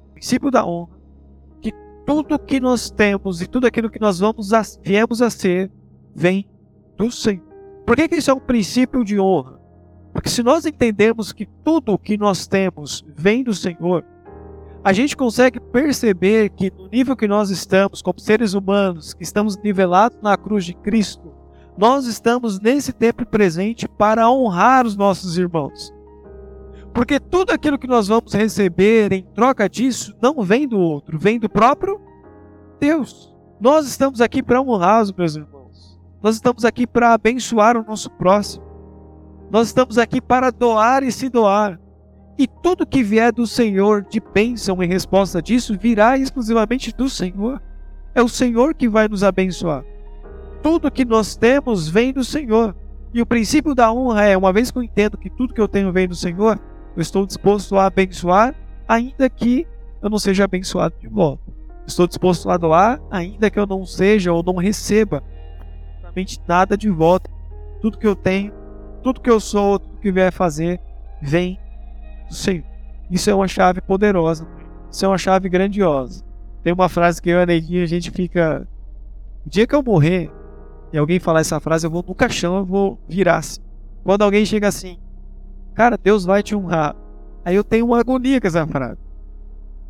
o 0.10 0.14
princípio 0.14 0.50
da 0.50 0.66
honra, 0.66 0.98
que 1.62 1.72
tudo 2.06 2.40
que 2.40 2.60
nós 2.60 2.90
temos 2.90 3.42
e 3.42 3.48
tudo 3.48 3.68
aquilo 3.68 3.90
que 3.90 4.02
nós 4.02 4.20
vamos 4.20 4.54
a, 4.54 4.62
viemos 4.82 5.22
a 5.22 5.30
ser 5.30 5.72
vem 6.16 6.50
do 6.98 7.12
Senhor. 7.12 7.46
Por 7.86 7.96
que, 7.96 8.08
que 8.08 8.16
isso 8.16 8.32
é 8.32 8.34
um 8.34 8.40
princípio 8.40 9.04
de 9.04 9.20
honra? 9.20 9.58
Porque 10.12 10.30
se 10.30 10.42
nós 10.42 10.66
entendermos 10.66 11.32
que 11.32 11.46
tudo 11.64 11.94
o 11.94 11.98
que 11.98 12.18
nós 12.18 12.48
temos 12.48 13.06
vem 13.16 13.44
do 13.44 13.54
Senhor, 13.54 14.04
a 14.88 14.94
gente 14.94 15.18
consegue 15.18 15.60
perceber 15.60 16.50
que 16.52 16.72
no 16.72 16.88
nível 16.88 17.14
que 17.14 17.28
nós 17.28 17.50
estamos, 17.50 18.02
como 18.02 18.22
seres 18.22 18.54
humanos, 18.54 19.14
que 19.14 19.22
estamos 19.22 19.58
nivelados 19.58 20.18
na 20.22 20.38
cruz 20.38 20.64
de 20.64 20.74
Cristo, 20.74 21.30
nós 21.78 22.06
estamos 22.06 22.58
nesse 22.62 22.94
tempo 22.94 23.26
presente 23.26 23.86
para 23.86 24.32
honrar 24.32 24.86
os 24.86 24.96
nossos 24.96 25.38
irmãos. 25.38 25.94
Porque 26.94 27.20
tudo 27.20 27.52
aquilo 27.52 27.78
que 27.78 27.86
nós 27.86 28.08
vamos 28.08 28.34
receber 28.34 29.12
em 29.12 29.24
troca 29.36 29.68
disso 29.68 30.16
não 30.22 30.42
vem 30.42 30.66
do 30.66 30.80
outro, 30.80 31.20
vem 31.20 31.38
do 31.38 31.50
próprio 31.50 32.00
Deus. 32.80 33.36
Nós 33.60 33.86
estamos 33.90 34.22
aqui 34.22 34.42
para 34.42 34.62
honrar 34.62 35.04
os 35.04 35.12
meus 35.12 35.36
irmãos. 35.36 36.00
Nós 36.24 36.36
estamos 36.36 36.64
aqui 36.64 36.88
para 36.88 37.14
abençoar 37.14 37.76
o 37.76 37.84
nosso 37.84 38.10
próximo. 38.12 38.64
Nós 39.52 39.68
estamos 39.68 39.98
aqui 39.98 40.22
para 40.22 40.50
doar 40.50 41.04
e 41.04 41.12
se 41.12 41.28
doar. 41.28 41.78
E 42.38 42.46
tudo 42.46 42.86
que 42.86 43.02
vier 43.02 43.32
do 43.32 43.48
Senhor 43.48 44.04
de 44.04 44.20
bênção 44.20 44.82
em 44.84 44.88
resposta 44.88 45.42
disso 45.42 45.78
virá 45.78 46.18
exclusivamente 46.18 46.96
do 46.96 47.10
Senhor. 47.10 47.62
É 48.14 48.22
o 48.22 48.28
Senhor 48.28 48.76
que 48.76 48.88
vai 48.88 49.08
nos 49.08 49.24
abençoar. 49.24 49.84
Tudo 50.62 50.92
que 50.92 51.04
nós 51.04 51.36
temos 51.36 51.90
vem 51.90 52.14
do 52.14 52.24
Senhor. 52.24 52.76
E 53.14 53.22
o 53.22 53.26
princípio 53.26 53.74
da 53.74 53.92
honra 53.92 54.26
é: 54.26 54.38
uma 54.38 54.54
vez 54.54 54.70
que 54.70 54.78
eu 54.78 54.84
entendo 54.84 55.18
que 55.18 55.30
tudo 55.30 55.54
que 55.54 55.62
eu 55.62 55.68
tenho 55.68 55.92
vem 55.92 56.08
do 56.08 56.16
Senhor, 56.16 56.60
eu 56.96 57.02
estou 57.02 57.26
disposto 57.26 57.76
a 57.76 57.86
abençoar, 57.86 58.54
ainda 58.88 59.30
que 59.30 59.66
eu 60.02 60.10
não 60.10 60.20
seja 60.20 60.44
abençoado 60.44 60.94
de 61.00 61.08
volta. 61.08 61.52
Estou 61.88 62.06
disposto 62.06 62.50
a 62.50 62.58
doar, 62.58 63.02
ainda 63.10 63.50
que 63.50 63.58
eu 63.58 63.66
não 63.66 63.86
seja 63.86 64.32
ou 64.34 64.44
não 64.44 64.56
receba 64.56 65.24
absolutamente 66.18 66.40
nada 66.48 66.78
de 66.78 66.90
volta. 66.90 67.30
Tudo 67.82 67.98
que 67.98 68.08
eu 68.08 68.16
tenho, 68.16 68.54
tudo 69.02 69.22
que 69.22 69.30
eu 69.30 69.40
sou, 69.40 69.80
tudo 69.80 70.00
que 70.00 70.12
vier 70.12 70.32
fazer, 70.32 70.80
vem 71.22 71.60
Senhor. 72.30 72.64
Isso 73.10 73.30
é 73.30 73.36
uma 73.36 73.48
chave 73.48 73.82
poderosa. 73.82 74.48
Isso 74.92 75.06
é 75.06 75.08
uma 75.08 75.18
chave 75.18 75.50
grandiosa. 75.50 76.24
Tem 76.64 76.74
uma 76.74 76.90
frase 76.90 77.22
que 77.22 77.30
eu 77.30 77.40
e 77.40 77.44
a 77.44 77.84
a 77.84 77.86
gente 77.86 78.12
fica. 78.12 78.68
O 79.46 79.50
dia 79.50 79.66
que 79.66 79.74
eu 79.74 79.84
morrer 79.84 80.32
e 80.92 80.98
alguém 80.98 81.20
falar 81.20 81.42
essa 81.42 81.60
frase, 81.60 81.86
eu 81.86 81.92
vou 81.92 82.04
no 82.06 82.16
caixão, 82.16 82.58
eu 82.58 82.66
vou 82.66 83.00
virar 83.08 83.38
assim. 83.38 83.62
Quando 84.04 84.22
alguém 84.22 84.46
chega 84.46 84.68
assim, 84.68 84.98
cara, 85.74 85.98
Deus 85.98 86.26
vai 86.26 86.42
te 86.42 86.56
honrar. 86.56 86.96
Aí 87.44 87.56
eu 87.56 87.64
tenho 87.64 87.86
uma 87.86 88.00
agonia 88.00 88.42
com 88.42 88.48
essa 88.48 88.66
frase. 88.68 89.00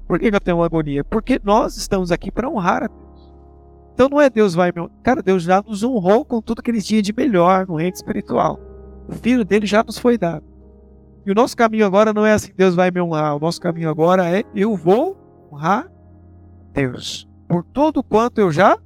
Por 0.08 0.20
que, 0.20 0.28
eu 0.28 0.40
tenho 0.40 0.58
uma 0.58 0.66
agonia? 0.66 1.04
Porque 1.04 1.40
nós 1.44 1.76
estamos 1.76 2.12
aqui 2.12 2.32
para 2.32 2.50
honrar 2.50 2.84
a 2.84 2.88
Deus. 2.88 3.32
Então 3.94 4.08
não 4.10 4.22
é 4.22 4.30
Deus 4.30 4.54
vai 4.54 4.72
me. 4.72 4.88
Cara, 5.04 5.22
Deus 5.22 5.44
já 5.44 5.62
nos 5.62 5.84
honrou 5.84 6.24
com 6.24 6.42
tudo 6.42 6.62
que 6.62 6.70
ele 6.72 6.82
tinha 6.82 7.02
de 7.02 7.12
melhor 7.12 7.68
no 7.68 7.76
reino 7.76 7.96
espiritual. 7.96 8.60
O 9.08 9.14
filho 9.14 9.44
dele 9.44 9.66
já 9.66 9.84
nos 9.84 9.98
foi 9.98 10.18
dado. 10.18 10.44
E 11.28 11.32
o 11.32 11.36
nosso 11.36 11.58
caminho 11.58 11.86
agora 11.86 12.14
não 12.14 12.26
é 12.26 12.32
assim, 12.32 12.54
Deus 12.56 12.74
vai 12.74 12.90
me 12.90 13.02
honrar. 13.02 13.36
O 13.36 13.40
nosso 13.40 13.60
caminho 13.60 13.90
agora 13.90 14.26
é 14.34 14.46
eu 14.56 14.78
vou 14.78 15.18
honrar 15.52 15.92
Deus. 16.72 17.28
Por 17.50 17.66
todo 17.66 18.02
quanto 18.02 18.40
eu 18.40 18.50
já 18.50 18.80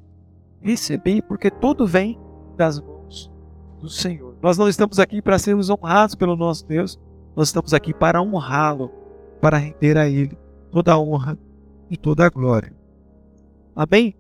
recebi, 0.60 1.22
porque 1.22 1.52
tudo 1.52 1.86
vem 1.86 2.20
das 2.58 2.80
mãos 2.80 3.32
do 3.80 3.88
Senhor. 3.88 4.36
Nós 4.42 4.58
não 4.58 4.68
estamos 4.68 4.98
aqui 4.98 5.22
para 5.22 5.38
sermos 5.38 5.70
honrados 5.70 6.16
pelo 6.16 6.36
nosso 6.36 6.66
Deus, 6.66 7.00
nós 7.36 7.50
estamos 7.50 7.76
aqui 7.76 7.94
para 7.94 8.20
honrá-lo, 8.20 8.90
para 9.40 9.58
render 9.58 9.96
a 9.96 10.10
Ele 10.10 10.36
toda 10.72 10.94
a 10.94 11.00
honra 11.00 11.38
e 11.92 11.96
toda 11.96 12.26
a 12.26 12.30
glória. 12.30 12.74
Amém? 13.76 14.16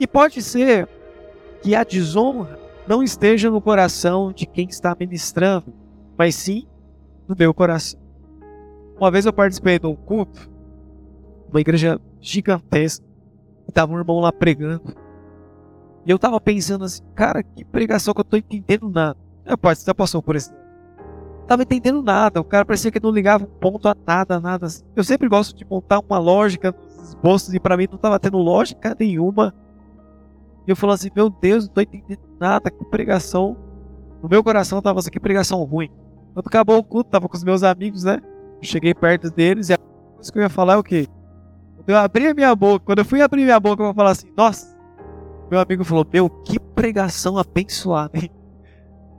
E 0.00 0.06
pode 0.06 0.40
ser 0.40 0.88
que 1.60 1.74
a 1.74 1.84
desonra 1.84 2.58
não 2.88 3.02
esteja 3.02 3.50
no 3.50 3.60
coração 3.60 4.32
de 4.32 4.46
quem 4.46 4.66
está 4.66 4.96
ministrando, 4.98 5.74
mas 6.16 6.36
sim 6.36 6.66
no 7.28 7.36
meu 7.38 7.52
coração. 7.52 8.00
Uma 8.98 9.10
vez 9.10 9.26
eu 9.26 9.32
participei 9.32 9.78
de 9.78 9.86
um 9.86 9.96
culto, 9.96 10.50
uma 11.50 11.60
igreja 11.60 12.00
gigantesca, 12.20 13.04
estava 13.68 13.92
um 13.92 13.98
irmão 13.98 14.20
lá 14.20 14.32
pregando. 14.32 14.94
E 16.04 16.10
eu 16.10 16.16
estava 16.16 16.40
pensando 16.40 16.84
assim, 16.84 17.02
cara, 17.14 17.42
que 17.42 17.64
pregação 17.64 18.12
que 18.12 18.20
eu 18.20 18.22
estou 18.22 18.38
entendendo 18.38 18.88
nada. 18.90 19.16
Pai, 19.60 19.74
você 19.74 19.84
já 19.84 19.94
passou 19.94 20.22
por 20.22 20.36
isso? 20.36 20.52
Tava 21.46 21.62
entendendo 21.62 22.02
nada, 22.02 22.40
o 22.40 22.44
cara 22.44 22.64
parecia 22.64 22.90
que 22.90 23.02
não 23.02 23.10
ligava 23.10 23.44
um 23.44 23.48
ponto 23.48 23.88
a 23.88 23.96
nada, 24.06 24.40
nada. 24.40 24.66
Assim. 24.66 24.84
Eu 24.94 25.04
sempre 25.04 25.28
gosto 25.28 25.56
de 25.56 25.64
montar 25.68 26.00
uma 26.00 26.18
lógica 26.18 26.72
nos 26.72 27.08
esboços 27.08 27.52
e 27.52 27.60
para 27.60 27.76
mim 27.76 27.86
não 27.88 27.96
estava 27.96 28.18
tendo 28.18 28.38
lógica 28.38 28.96
nenhuma. 28.98 29.54
E 30.66 30.70
eu 30.70 30.76
falo 30.76 30.92
assim, 30.92 31.10
meu 31.14 31.28
Deus, 31.28 31.64
não 31.64 31.70
estou 31.70 31.82
entendendo 31.82 32.20
nada, 32.38 32.70
que 32.70 32.84
pregação. 32.84 33.56
No 34.22 34.28
meu 34.28 34.42
coração 34.44 34.80
tava 34.80 35.00
assim, 35.00 35.10
que 35.10 35.18
pregação 35.18 35.62
ruim. 35.64 35.90
Quando 36.34 36.46
acabou 36.46 36.78
o 36.78 36.84
culto, 36.84 37.10
tava 37.10 37.28
com 37.28 37.36
os 37.36 37.44
meus 37.44 37.62
amigos, 37.62 38.04
né? 38.04 38.20
Cheguei 38.62 38.94
perto 38.94 39.30
deles 39.30 39.68
e 39.68 39.74
a 39.74 39.78
coisa 39.78 40.32
que 40.32 40.38
eu 40.38 40.42
ia 40.42 40.48
falar 40.48 40.74
é 40.74 40.76
o 40.76 40.82
quê? 40.82 41.06
Quando 41.76 41.88
eu 41.88 41.96
abri 41.96 42.28
a 42.28 42.34
minha 42.34 42.54
boca, 42.54 42.84
quando 42.84 42.98
eu 43.00 43.04
fui 43.04 43.20
abrir 43.20 43.42
minha 43.42 43.58
boca, 43.58 43.82
vou 43.82 43.94
falar 43.94 44.10
assim, 44.10 44.32
nossa, 44.36 44.76
meu 45.50 45.60
amigo 45.60 45.84
falou, 45.84 46.06
meu, 46.10 46.30
que 46.30 46.58
pregação 46.58 47.36
abençoada, 47.36 48.18
hein? 48.18 48.30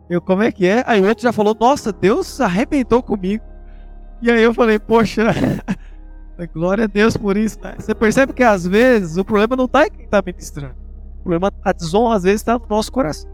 Eu, 0.10 0.22
como 0.22 0.43
é 0.43 0.51
que 0.51 0.65
é? 0.65 0.84
Aí 0.88 1.01
o 1.01 1.08
outro 1.08 1.24
já 1.24 1.34
falou, 1.34 1.55
nossa, 1.60 1.91
Deus 1.91 2.39
arrebentou 2.39 3.01
comigo. 3.03 3.43
E 4.22 4.32
aí 4.32 4.41
eu 4.41 4.53
falei, 4.53 4.79
poxa, 4.79 5.24
glória 6.53 6.86
a 6.86 6.88
Deus 6.88 7.17
por 7.17 7.36
isso, 7.36 7.60
né? 7.62 7.75
Você 7.77 7.93
percebe 7.93 8.34
que 8.34 8.43
às 8.43 8.65
vezes 8.65 9.17
o 9.17 9.25
problema 9.25 9.55
não 9.55 9.65
está 9.65 9.86
em 9.86 9.91
quem 9.91 10.05
está 10.05 10.22
ministrando. 10.25 10.75
O 11.20 11.24
problema, 11.24 11.51
a 11.63 11.72
desonra 11.74 12.15
às 12.15 12.24
vezes 12.24 12.41
está 12.41 12.58
no 12.58 12.65
nosso 12.70 12.91
coração. 12.91 13.32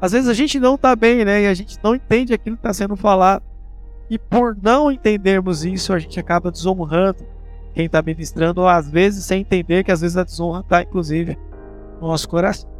Às 0.00 0.12
vezes 0.12 0.28
a 0.28 0.34
gente 0.34 0.60
não 0.60 0.74
está 0.74 0.94
bem, 0.94 1.24
né? 1.24 1.42
E 1.42 1.46
a 1.46 1.54
gente 1.54 1.78
não 1.82 1.94
entende 1.94 2.34
aquilo 2.34 2.56
que 2.56 2.60
está 2.60 2.72
sendo 2.72 2.96
falado. 2.96 3.42
E 4.08 4.18
por 4.18 4.56
não 4.62 4.90
entendermos 4.90 5.64
isso, 5.64 5.92
a 5.92 5.98
gente 5.98 6.20
acaba 6.20 6.50
desonrando 6.50 7.24
quem 7.74 7.86
está 7.86 8.00
ministrando, 8.00 8.62
ou 8.62 8.68
às 8.68 8.90
vezes 8.90 9.24
sem 9.24 9.40
entender 9.40 9.84
que 9.84 9.92
às 9.92 10.00
vezes 10.00 10.16
a 10.16 10.24
desonra 10.24 10.60
está, 10.60 10.82
inclusive, 10.82 11.36
no 12.00 12.08
nosso 12.08 12.28
coração. 12.28 12.70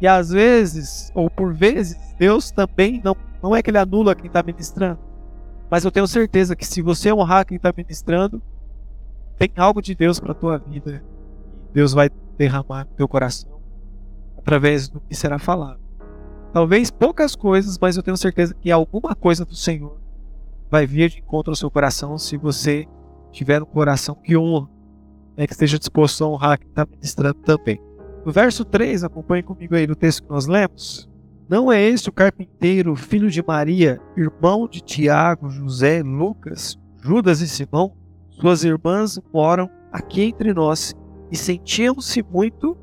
E 0.00 0.06
às 0.06 0.30
vezes, 0.30 1.10
ou 1.14 1.28
por 1.28 1.52
vezes, 1.52 2.14
Deus 2.18 2.50
também 2.50 3.00
não, 3.04 3.16
não 3.42 3.54
é 3.54 3.62
que 3.62 3.70
ele 3.70 3.78
anula 3.78 4.14
quem 4.14 4.26
está 4.26 4.42
ministrando. 4.42 4.98
Mas 5.70 5.84
eu 5.84 5.90
tenho 5.90 6.06
certeza 6.06 6.54
que 6.56 6.66
se 6.66 6.80
você 6.80 7.12
honrar 7.12 7.44
quem 7.44 7.56
está 7.56 7.72
ministrando, 7.76 8.40
tem 9.36 9.50
algo 9.56 9.82
de 9.82 9.94
Deus 9.94 10.20
para 10.20 10.32
a 10.32 10.34
tua 10.34 10.58
vida. 10.58 11.02
Deus 11.72 11.92
vai 11.92 12.08
derramar 12.38 12.84
no 12.84 12.96
teu 12.96 13.08
coração 13.08 13.60
através 14.38 14.88
do 14.88 15.00
que 15.00 15.14
será 15.14 15.38
falado. 15.38 15.83
Talvez 16.54 16.88
poucas 16.88 17.34
coisas, 17.34 17.76
mas 17.80 17.96
eu 17.96 18.02
tenho 18.02 18.16
certeza 18.16 18.54
que 18.54 18.70
alguma 18.70 19.12
coisa 19.16 19.44
do 19.44 19.56
Senhor 19.56 19.98
vai 20.70 20.86
vir 20.86 21.10
de 21.10 21.18
encontro 21.18 21.50
ao 21.50 21.56
seu 21.56 21.68
coração 21.68 22.16
se 22.16 22.36
você 22.36 22.86
tiver 23.32 23.60
um 23.60 23.66
coração 23.66 24.14
que 24.14 24.36
honra, 24.36 24.70
né, 25.36 25.48
que 25.48 25.52
esteja 25.52 25.80
disposto 25.80 26.22
a 26.22 26.28
honrar 26.28 26.60
quem 26.60 26.68
está 26.68 26.86
ministrando 26.86 27.40
também. 27.40 27.80
No 28.24 28.30
verso 28.30 28.64
3, 28.64 29.02
acompanhe 29.02 29.42
comigo 29.42 29.74
aí 29.74 29.84
no 29.84 29.96
texto 29.96 30.22
que 30.22 30.30
nós 30.30 30.46
lemos. 30.46 31.10
Não 31.48 31.72
é 31.72 31.82
este 31.82 32.08
o 32.08 32.12
carpinteiro, 32.12 32.94
filho 32.94 33.28
de 33.28 33.44
Maria, 33.44 34.00
irmão 34.16 34.68
de 34.68 34.80
Tiago, 34.80 35.50
José, 35.50 36.04
Lucas, 36.04 36.78
Judas 37.02 37.40
e 37.40 37.48
Simão? 37.48 37.96
Suas 38.30 38.62
irmãs 38.62 39.18
moram 39.32 39.68
aqui 39.90 40.22
entre 40.22 40.54
nós 40.54 40.94
e 41.32 41.36
sentiam-se 41.36 42.22
muito 42.22 42.76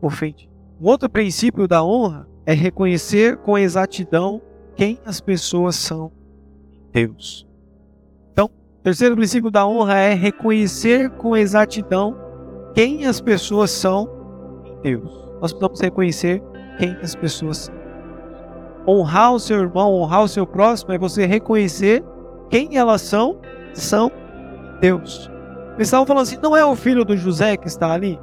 ofendidos. 0.00 0.56
Um 0.80 0.86
outro 0.86 1.10
princípio 1.10 1.66
da 1.66 1.82
honra 1.82 2.28
é 2.48 2.54
reconhecer 2.54 3.36
com 3.36 3.58
exatidão 3.58 4.40
quem 4.74 4.98
as 5.04 5.20
pessoas 5.20 5.76
são 5.76 6.10
Deus. 6.90 7.46
Então, 8.32 8.48
terceiro 8.82 9.14
princípio 9.14 9.50
da 9.50 9.66
honra 9.66 9.98
é 9.98 10.14
reconhecer 10.14 11.10
com 11.10 11.36
exatidão 11.36 12.16
quem 12.72 13.04
as 13.04 13.20
pessoas 13.20 13.70
são 13.70 14.08
Deus. 14.82 15.12
Nós 15.42 15.52
precisamos 15.52 15.78
reconhecer 15.78 16.42
quem 16.78 16.96
as 17.02 17.14
pessoas 17.14 17.58
são. 17.58 17.74
Honrar 18.88 19.34
o 19.34 19.38
seu 19.38 19.60
irmão, 19.60 19.92
honrar 19.92 20.22
o 20.22 20.28
seu 20.28 20.46
próximo 20.46 20.94
é 20.94 20.98
você 20.98 21.26
reconhecer 21.26 22.02
quem 22.48 22.78
elas 22.78 23.02
são, 23.02 23.38
são 23.74 24.10
Deus. 24.80 25.30
Eles 25.74 25.88
estavam 25.88 26.06
falando 26.06 26.22
assim: 26.22 26.38
não 26.42 26.56
é 26.56 26.64
o 26.64 26.74
filho 26.74 27.04
do 27.04 27.14
José 27.14 27.58
que 27.58 27.68
está 27.68 27.92
ali? 27.92 28.18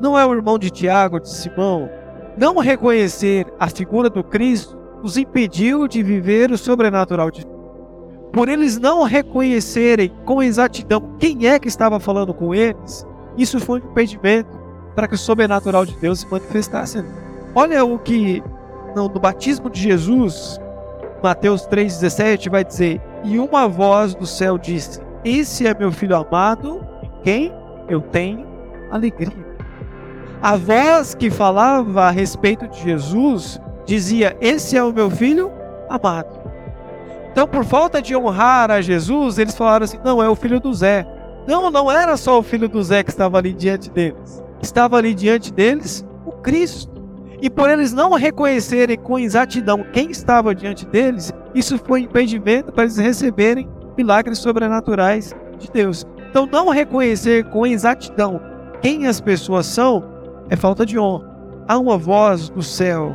Não 0.00 0.18
é 0.18 0.24
o 0.24 0.32
irmão 0.32 0.58
de 0.58 0.70
Tiago, 0.70 1.20
de 1.20 1.28
Simão? 1.28 1.90
Não 2.36 2.56
reconhecer 2.58 3.46
a 3.58 3.68
figura 3.68 4.08
do 4.08 4.24
Cristo 4.24 4.78
os 5.02 5.16
impediu 5.16 5.88
de 5.88 6.02
viver 6.02 6.50
o 6.50 6.58
sobrenatural 6.58 7.30
de 7.30 7.44
Deus. 7.44 7.52
Por 8.32 8.48
eles 8.48 8.78
não 8.78 9.02
reconhecerem 9.02 10.12
com 10.24 10.42
exatidão 10.42 11.16
quem 11.18 11.46
é 11.46 11.58
que 11.58 11.68
estava 11.68 12.00
falando 12.00 12.32
com 12.32 12.54
eles, 12.54 13.06
isso 13.36 13.60
foi 13.60 13.80
um 13.80 13.84
impedimento 13.84 14.60
para 14.94 15.08
que 15.08 15.14
o 15.14 15.18
sobrenatural 15.18 15.84
de 15.84 15.96
Deus 15.96 16.20
se 16.20 16.30
manifestasse. 16.30 17.04
Olha 17.54 17.84
o 17.84 17.98
que 17.98 18.42
no, 18.94 19.08
no 19.08 19.20
batismo 19.20 19.68
de 19.68 19.80
Jesus, 19.80 20.58
Mateus 21.22 21.66
3,17 21.66 22.50
vai 22.50 22.64
dizer: 22.64 23.00
E 23.24 23.38
uma 23.38 23.68
voz 23.68 24.14
do 24.14 24.26
céu 24.26 24.56
disse: 24.56 25.00
esse 25.24 25.68
é 25.68 25.74
meu 25.74 25.92
filho 25.92 26.16
amado, 26.16 26.84
em 27.00 27.10
quem 27.22 27.52
eu 27.88 28.00
tenho 28.00 28.44
alegria. 28.90 29.51
A 30.42 30.56
voz 30.56 31.14
que 31.14 31.30
falava 31.30 32.02
a 32.02 32.10
respeito 32.10 32.66
de 32.66 32.82
Jesus 32.82 33.60
dizia: 33.86 34.36
Esse 34.40 34.76
é 34.76 34.82
o 34.82 34.92
meu 34.92 35.08
filho 35.08 35.52
amado. 35.88 36.40
Então, 37.30 37.46
por 37.46 37.64
falta 37.64 38.02
de 38.02 38.16
honrar 38.16 38.68
a 38.68 38.80
Jesus, 38.80 39.38
eles 39.38 39.54
falaram 39.54 39.84
assim: 39.84 40.00
Não, 40.04 40.20
é 40.20 40.28
o 40.28 40.34
filho 40.34 40.58
do 40.58 40.74
Zé. 40.74 41.06
Não, 41.46 41.70
não 41.70 41.88
era 41.88 42.16
só 42.16 42.40
o 42.40 42.42
filho 42.42 42.68
do 42.68 42.82
Zé 42.82 43.04
que 43.04 43.10
estava 43.10 43.38
ali 43.38 43.52
diante 43.52 43.88
deles. 43.88 44.42
Estava 44.60 44.96
ali 44.96 45.14
diante 45.14 45.52
deles 45.52 46.04
o 46.26 46.32
Cristo. 46.32 46.90
E 47.40 47.48
por 47.48 47.70
eles 47.70 47.92
não 47.92 48.12
reconhecerem 48.14 48.98
com 48.98 49.20
exatidão 49.20 49.86
quem 49.92 50.10
estava 50.10 50.52
diante 50.52 50.84
deles, 50.86 51.32
isso 51.54 51.78
foi 51.78 52.00
impedimento 52.00 52.72
para 52.72 52.82
eles 52.82 52.96
receberem 52.96 53.68
milagres 53.96 54.38
sobrenaturais 54.38 55.34
de 55.56 55.70
Deus. 55.70 56.04
Então, 56.30 56.46
não 56.46 56.68
reconhecer 56.68 57.44
com 57.44 57.64
exatidão 57.64 58.40
quem 58.80 59.06
as 59.06 59.20
pessoas 59.20 59.66
são 59.66 60.10
é 60.48 60.56
falta 60.56 60.84
de 60.84 60.98
honra. 60.98 61.30
Há 61.66 61.78
uma 61.78 61.96
voz 61.96 62.48
do 62.48 62.62
céu 62.62 63.14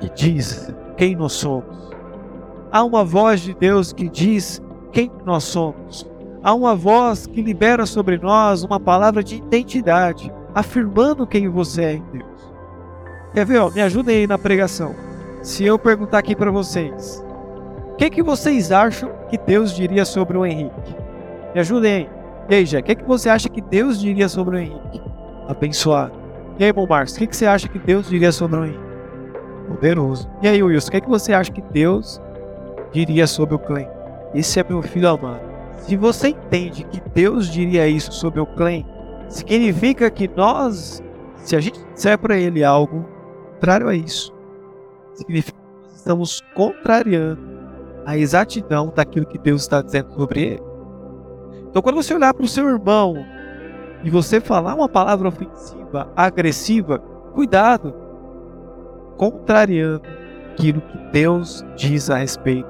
que 0.00 0.10
diz 0.10 0.74
quem 0.96 1.16
nós 1.16 1.32
somos. 1.32 1.90
Há 2.70 2.82
uma 2.84 3.04
voz 3.04 3.40
de 3.40 3.54
Deus 3.54 3.92
que 3.92 4.08
diz 4.08 4.60
quem 4.92 5.10
nós 5.24 5.44
somos. 5.44 6.06
Há 6.42 6.52
uma 6.52 6.74
voz 6.74 7.26
que 7.26 7.40
libera 7.40 7.86
sobre 7.86 8.18
nós 8.18 8.64
uma 8.64 8.78
palavra 8.78 9.22
de 9.22 9.36
identidade, 9.36 10.32
afirmando 10.54 11.26
quem 11.26 11.48
você 11.48 11.84
é 11.84 11.92
em 11.94 12.04
Deus. 12.12 12.52
Quer 13.32 13.46
ver? 13.46 13.58
Ó, 13.58 13.70
me 13.70 13.80
ajudem 13.80 14.16
aí 14.18 14.26
na 14.26 14.36
pregação. 14.36 14.94
Se 15.42 15.64
eu 15.64 15.78
perguntar 15.78 16.18
aqui 16.18 16.36
para 16.36 16.50
vocês, 16.50 17.24
o 17.92 17.96
que, 17.96 18.10
que 18.10 18.22
vocês 18.22 18.72
acham 18.72 19.10
que 19.28 19.38
Deus 19.38 19.74
diria 19.74 20.04
sobre 20.04 20.36
o 20.36 20.44
Henrique? 20.44 20.96
Me 21.54 21.60
ajudem 21.60 22.08
aí. 22.48 22.66
Jé, 22.66 22.80
o 22.80 22.82
que, 22.82 22.94
que 22.94 23.04
você 23.04 23.28
acha 23.30 23.48
que 23.48 23.60
Deus 23.60 24.00
diria 24.00 24.28
sobre 24.28 24.56
o 24.56 24.58
Henrique? 24.58 25.00
Abençoado. 25.48 26.23
E 26.56 26.64
aí, 26.64 26.72
bom 26.72 26.86
Marcos, 26.86 27.14
o 27.14 27.18
que, 27.18 27.26
que 27.26 27.36
você 27.36 27.46
acha 27.46 27.68
que 27.68 27.80
Deus 27.80 28.08
diria 28.08 28.30
sobre 28.30 28.56
o 28.56 28.64
Henrique? 28.64 28.84
Poderoso. 29.66 30.30
E 30.40 30.46
aí, 30.46 30.62
Wilson, 30.62 30.88
o 30.88 30.90
que, 30.92 31.00
que 31.00 31.08
você 31.08 31.32
acha 31.32 31.50
que 31.50 31.60
Deus 31.60 32.20
diria 32.92 33.26
sobre 33.26 33.56
o 33.56 33.58
Clem? 33.58 33.88
Esse 34.32 34.60
é 34.60 34.64
meu 34.68 34.80
filho 34.80 35.08
amado. 35.08 35.42
Se 35.78 35.96
você 35.96 36.28
entende 36.28 36.84
que 36.84 37.00
Deus 37.12 37.48
diria 37.48 37.88
isso 37.88 38.12
sobre 38.12 38.38
o 38.38 38.46
Clem, 38.46 38.86
significa 39.28 40.08
que 40.08 40.28
nós, 40.28 41.02
se 41.38 41.56
a 41.56 41.60
gente 41.60 41.84
disser 41.92 42.16
para 42.18 42.36
ele 42.36 42.62
algo 42.62 43.04
contrário 43.54 43.88
a 43.88 43.94
isso, 43.94 44.32
significa 45.12 45.58
que 45.58 45.82
nós 45.82 45.96
estamos 45.96 46.40
contrariando 46.54 47.42
a 48.06 48.16
exatidão 48.16 48.92
daquilo 48.94 49.26
que 49.26 49.38
Deus 49.38 49.62
está 49.62 49.82
dizendo 49.82 50.14
sobre 50.14 50.40
ele. 50.40 50.62
Então, 51.68 51.82
quando 51.82 51.96
você 51.96 52.14
olhar 52.14 52.32
para 52.32 52.44
o 52.44 52.48
seu 52.48 52.68
irmão 52.68 53.16
e 54.04 54.10
você 54.10 54.38
falar 54.38 54.74
uma 54.74 54.88
palavra 54.88 55.28
ofensiva, 55.28 56.08
agressiva, 56.14 56.98
cuidado, 57.32 57.94
contrariando 59.16 60.02
aquilo 60.52 60.82
que 60.82 60.98
Deus 61.10 61.64
diz 61.74 62.10
a 62.10 62.18
respeito 62.18 62.68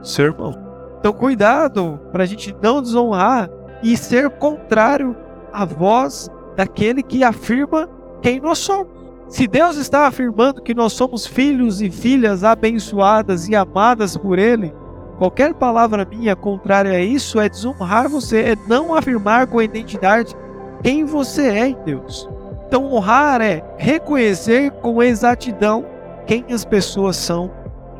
do 0.00 0.06
seu 0.06 0.26
irmão. 0.26 0.54
Então, 0.98 1.12
cuidado 1.12 2.00
para 2.10 2.24
a 2.24 2.26
gente 2.26 2.54
não 2.60 2.82
desonrar 2.82 3.48
e 3.82 3.96
ser 3.96 4.28
contrário 4.30 5.16
à 5.52 5.64
voz 5.64 6.28
daquele 6.56 7.02
que 7.02 7.22
afirma 7.22 7.88
quem 8.20 8.40
nós 8.40 8.58
somos. 8.58 8.88
Se 9.28 9.46
Deus 9.46 9.76
está 9.76 10.06
afirmando 10.06 10.62
que 10.62 10.74
nós 10.74 10.92
somos 10.92 11.26
filhos 11.26 11.80
e 11.80 11.90
filhas 11.90 12.44
abençoadas 12.44 13.48
e 13.48 13.54
amadas 13.54 14.16
por 14.16 14.38
Ele, 14.38 14.74
qualquer 15.16 15.54
palavra 15.54 16.04
minha 16.04 16.36
contrária 16.36 16.92
a 16.92 17.00
isso 17.00 17.40
é 17.40 17.48
desonrar 17.48 18.08
você, 18.08 18.40
é 18.40 18.56
não 18.68 18.94
afirmar 18.94 19.46
com 19.46 19.58
a 19.58 19.64
identidade 19.64 20.36
quem 20.82 21.04
você 21.04 21.48
é 21.48 21.68
em 21.68 21.76
Deus. 21.84 22.28
Então, 22.66 22.92
honrar 22.92 23.40
é 23.40 23.62
reconhecer 23.76 24.70
com 24.70 25.02
exatidão 25.02 25.84
quem 26.26 26.44
as 26.50 26.64
pessoas 26.64 27.16
são 27.16 27.50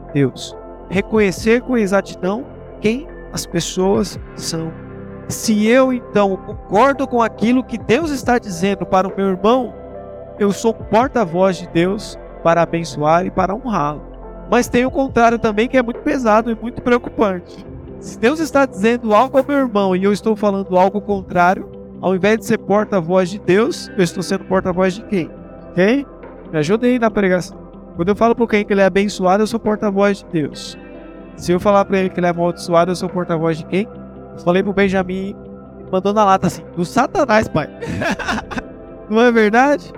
em 0.08 0.12
Deus. 0.14 0.56
Reconhecer 0.88 1.62
com 1.62 1.76
exatidão 1.76 2.44
quem 2.80 3.06
as 3.32 3.46
pessoas 3.46 4.18
são. 4.34 4.72
Se 5.28 5.66
eu 5.66 5.92
então 5.92 6.36
concordo 6.36 7.06
com 7.06 7.22
aquilo 7.22 7.64
que 7.64 7.78
Deus 7.78 8.10
está 8.10 8.38
dizendo 8.38 8.84
para 8.84 9.08
o 9.08 9.12
meu 9.16 9.28
irmão, 9.28 9.72
eu 10.38 10.52
sou 10.52 10.74
porta-voz 10.74 11.56
de 11.58 11.68
Deus 11.68 12.18
para 12.42 12.62
abençoar 12.62 13.24
e 13.24 13.30
para 13.30 13.54
honrá-lo. 13.54 14.02
Mas 14.50 14.68
tem 14.68 14.84
o 14.84 14.90
contrário 14.90 15.38
também 15.38 15.68
que 15.68 15.76
é 15.76 15.82
muito 15.82 16.00
pesado 16.00 16.50
e 16.50 16.54
muito 16.54 16.82
preocupante. 16.82 17.64
Se 18.00 18.18
Deus 18.18 18.40
está 18.40 18.66
dizendo 18.66 19.14
algo 19.14 19.38
ao 19.38 19.44
meu 19.46 19.58
irmão 19.58 19.94
e 19.94 20.04
eu 20.04 20.12
estou 20.12 20.34
falando 20.34 20.76
algo 20.76 21.00
contrário, 21.00 21.70
ao 22.02 22.16
invés 22.16 22.40
de 22.40 22.47
ser 22.47 22.59
porta-voz 22.59 23.30
de 23.30 23.38
Deus, 23.38 23.88
eu 23.97 24.02
estou 24.02 24.25
sendo 24.25 24.44
porta-voz 24.44 24.94
de 24.94 25.04
quem? 25.04 25.30
Quem? 25.73 26.04
Me 26.50 26.59
ajude 26.59 26.87
aí 26.87 26.99
na 26.99 27.09
pregação. 27.09 27.56
Quando 27.94 28.09
eu 28.09 28.16
falo 28.16 28.35
para 28.35 28.47
quem 28.49 28.64
que 28.64 28.73
ele 28.73 28.80
é 28.80 28.85
abençoado, 28.85 29.44
eu 29.44 29.47
sou 29.47 29.61
porta-voz 29.61 30.18
de 30.18 30.26
Deus. 30.26 30.76
Se 31.37 31.52
eu 31.52 31.61
falar 31.61 31.85
para 31.85 31.99
ele 31.99 32.11
que 32.11 32.18
ele 32.18 32.26
é 32.26 32.30
amaldiçoado, 32.30 32.90
eu 32.90 32.97
sou 32.97 33.09
porta-voz 33.09 33.59
de 33.59 33.66
quem? 33.66 33.88
Eu 34.32 34.38
falei 34.38 34.64
pro 34.64 34.73
Benjamin, 34.73 35.37
mandou 35.92 36.12
na 36.12 36.25
lata 36.25 36.49
assim, 36.49 36.64
do 36.76 36.85
Satanás, 36.85 37.47
pai. 37.47 37.71
Não 39.09 39.21
é 39.21 39.30
verdade? 39.30 39.92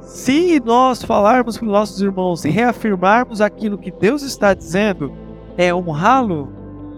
Se 0.00 0.58
nós 0.64 1.02
falarmos 1.02 1.56
os 1.56 1.62
nossos 1.62 2.00
irmãos 2.00 2.46
e 2.46 2.48
reafirmarmos 2.48 3.42
aquilo 3.42 3.76
que 3.76 3.90
Deus 3.90 4.22
está 4.22 4.54
dizendo, 4.54 5.12
é 5.58 5.74
honrá-lo, 5.74 6.50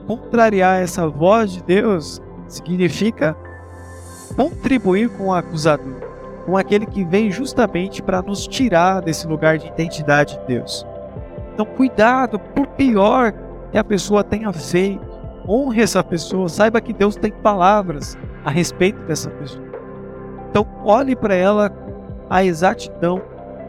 contrariar 0.07 0.81
essa 0.81 1.09
voz 1.09 1.53
de 1.53 1.63
Deus, 1.65 2.23
significa 2.47 3.37
contribuir 4.35 5.09
com 5.11 5.27
o 5.27 5.33
acusador, 5.33 5.95
com 6.47 6.57
aquele 6.57 6.87
que 6.87 7.05
vem 7.05 7.31
justamente 7.31 8.03
para 8.03 8.23
nos 8.23 8.47
tirar 8.47 9.03
desse 9.03 9.27
lugar 9.27 9.59
de 9.59 9.69
identidade 9.69 10.39
de 10.39 10.47
Deus. 10.47 10.87
Então, 11.53 11.67
cuidado, 11.67 12.39
por 12.39 12.67
pior 12.69 13.33
que 13.71 13.79
a 13.79 13.85
pessoa 13.85 14.23
tenha 14.23 14.53
feito, 14.53 15.07
honre 15.47 15.83
essa 15.83 16.03
pessoa, 16.05 16.49
saiba 16.49 16.81
que 16.81 16.93
Deus 16.93 17.17
tem 17.17 17.33
palavras 17.33 18.17
a 18.45 18.51
respeito 18.51 19.01
dessa 19.03 19.31
pessoa. 19.31 19.65
Então, 20.51 20.67
olhe 20.85 21.17
para 21.17 21.35
ela 21.35 21.71
a 22.31 22.45
exatidão 22.45 23.21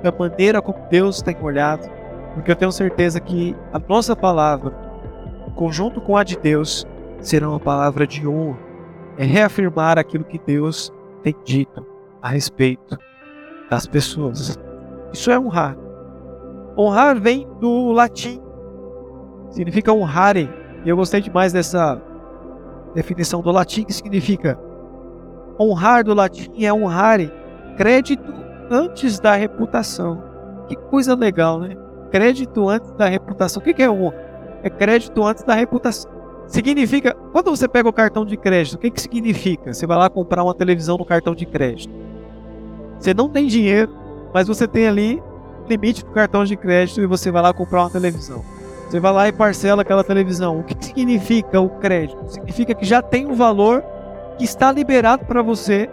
da 0.04 0.12
maneira 0.12 0.62
como 0.62 0.88
Deus 0.90 1.22
tem 1.22 1.36
olhado, 1.42 1.90
porque 2.34 2.52
eu 2.52 2.56
tenho 2.56 2.72
certeza 2.72 3.20
que 3.20 3.56
a 3.74 3.80
nossa 3.80 4.16
palavra, 4.16 4.72
conjunto 5.56 6.00
com 6.00 6.16
a 6.16 6.24
de 6.24 6.38
Deus, 6.38 6.86
será 7.22 7.50
uma 7.50 7.60
palavra 7.60 8.06
de 8.06 8.28
honra. 8.28 8.69
É 9.20 9.26
reafirmar 9.26 10.00
aquilo 10.00 10.24
que 10.24 10.40
Deus 10.40 10.94
tem 11.22 11.36
dito 11.44 11.86
a 12.22 12.30
respeito 12.30 12.98
das 13.70 13.86
pessoas. 13.86 14.58
Isso 15.12 15.30
é 15.30 15.38
honrar. 15.38 15.78
Honrar 16.78 17.20
vem 17.20 17.46
do 17.60 17.92
latim, 17.92 18.42
significa 19.52 19.92
honrare. 19.92 20.50
E 20.86 20.90
eu 20.90 20.96
gostei 20.96 21.20
demais 21.20 21.52
dessa 21.52 22.02
definição 22.96 23.42
do 23.42 23.52
latim, 23.52 23.84
que 23.84 23.94
significa 23.94 24.58
honrar 25.60 26.06
do 26.06 26.14
latim 26.14 26.64
é 26.64 26.72
honrare, 26.74 27.30
crédito 27.76 28.34
antes 28.72 29.20
da 29.20 29.36
reputação. 29.36 30.24
Que 30.70 30.78
coisa 30.78 31.14
legal, 31.14 31.60
né? 31.60 31.76
Crédito 32.10 32.70
antes 32.70 32.90
da 32.92 33.08
reputação. 33.08 33.62
O 33.62 33.66
que 33.66 33.84
é 33.84 33.90
honra? 33.90 34.16
É 34.64 34.70
crédito 34.70 35.22
antes 35.24 35.44
da 35.44 35.54
reputação. 35.54 36.19
Significa, 36.50 37.16
quando 37.32 37.52
você 37.52 37.68
pega 37.68 37.88
o 37.88 37.94
cartão 37.94 38.26
de 38.26 38.36
crédito, 38.36 38.74
o 38.74 38.78
que, 38.80 38.90
que 38.90 39.00
significa? 39.00 39.72
Você 39.72 39.86
vai 39.86 39.98
lá 39.98 40.10
comprar 40.10 40.44
uma 40.44 40.54
televisão 40.56 40.98
no 40.98 41.06
cartão 41.06 41.36
de 41.36 41.46
crédito. 41.46 41.94
Você 43.00 43.14
não 43.14 43.30
tem 43.30 43.46
dinheiro, 43.46 43.96
mas 44.34 44.48
você 44.48 44.68
tem 44.68 44.88
ali 44.88 45.22
limite 45.68 46.04
do 46.04 46.10
cartão 46.12 46.44
de 46.44 46.58
crédito 46.58 47.02
e 47.02 47.06
você 47.06 47.30
vai 47.30 47.44
lá 47.44 47.54
comprar 47.54 47.82
uma 47.84 47.90
televisão. 47.92 48.44
Você 48.90 49.00
vai 49.00 49.14
lá 49.14 49.28
e 49.28 49.32
parcela 49.32 49.84
aquela 49.84 50.04
televisão. 50.04 50.60
O 50.60 50.64
que, 50.64 50.74
que 50.74 50.86
significa 50.86 51.62
o 51.62 51.70
crédito? 51.70 52.20
Significa 52.28 52.74
que 52.74 52.84
já 52.84 53.04
tem 53.04 53.28
um 53.28 53.36
valor 53.36 53.84
que 54.40 54.44
está 54.44 54.72
liberado 54.72 55.26
para 55.26 55.44
você 55.44 55.88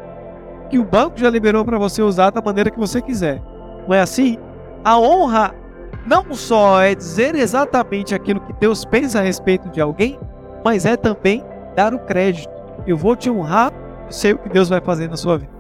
que 0.71 0.79
o 0.79 0.85
banco 0.85 1.19
já 1.19 1.29
liberou 1.29 1.67
para 1.67 1.77
você 1.77 2.01
usar 2.01 2.31
da 2.31 2.41
maneira 2.41 2.71
que 2.71 2.79
você 2.79 3.03
quiser. 3.03 3.43
Não 3.87 3.95
é 3.95 4.01
assim? 4.01 4.39
A 4.83 4.99
honra 4.99 5.55
não 6.07 6.35
só 6.35 6.81
é 6.81 6.95
dizer 6.95 7.35
exatamente 7.35 8.15
aquilo 8.15 8.41
que 8.41 8.55
Deus 8.55 8.87
pensa 8.87 9.19
a 9.19 9.23
respeito 9.23 9.69
de 9.69 9.81
alguém, 9.81 10.19
mas 10.67 10.85
é 10.85 10.97
também 10.97 11.45
dar 11.77 11.95
o 11.95 11.99
crédito. 12.01 12.51
Eu 12.89 12.97
vou 12.97 13.15
te 13.15 13.31
honrar, 13.31 13.73
eu 14.07 14.11
sei 14.11 14.33
o 14.33 14.39
que 14.39 14.49
Deus 14.49 14.69
vai 14.69 14.81
fazer 14.81 15.09
na 15.09 15.17
sua 15.17 15.39
vida. 15.39 15.53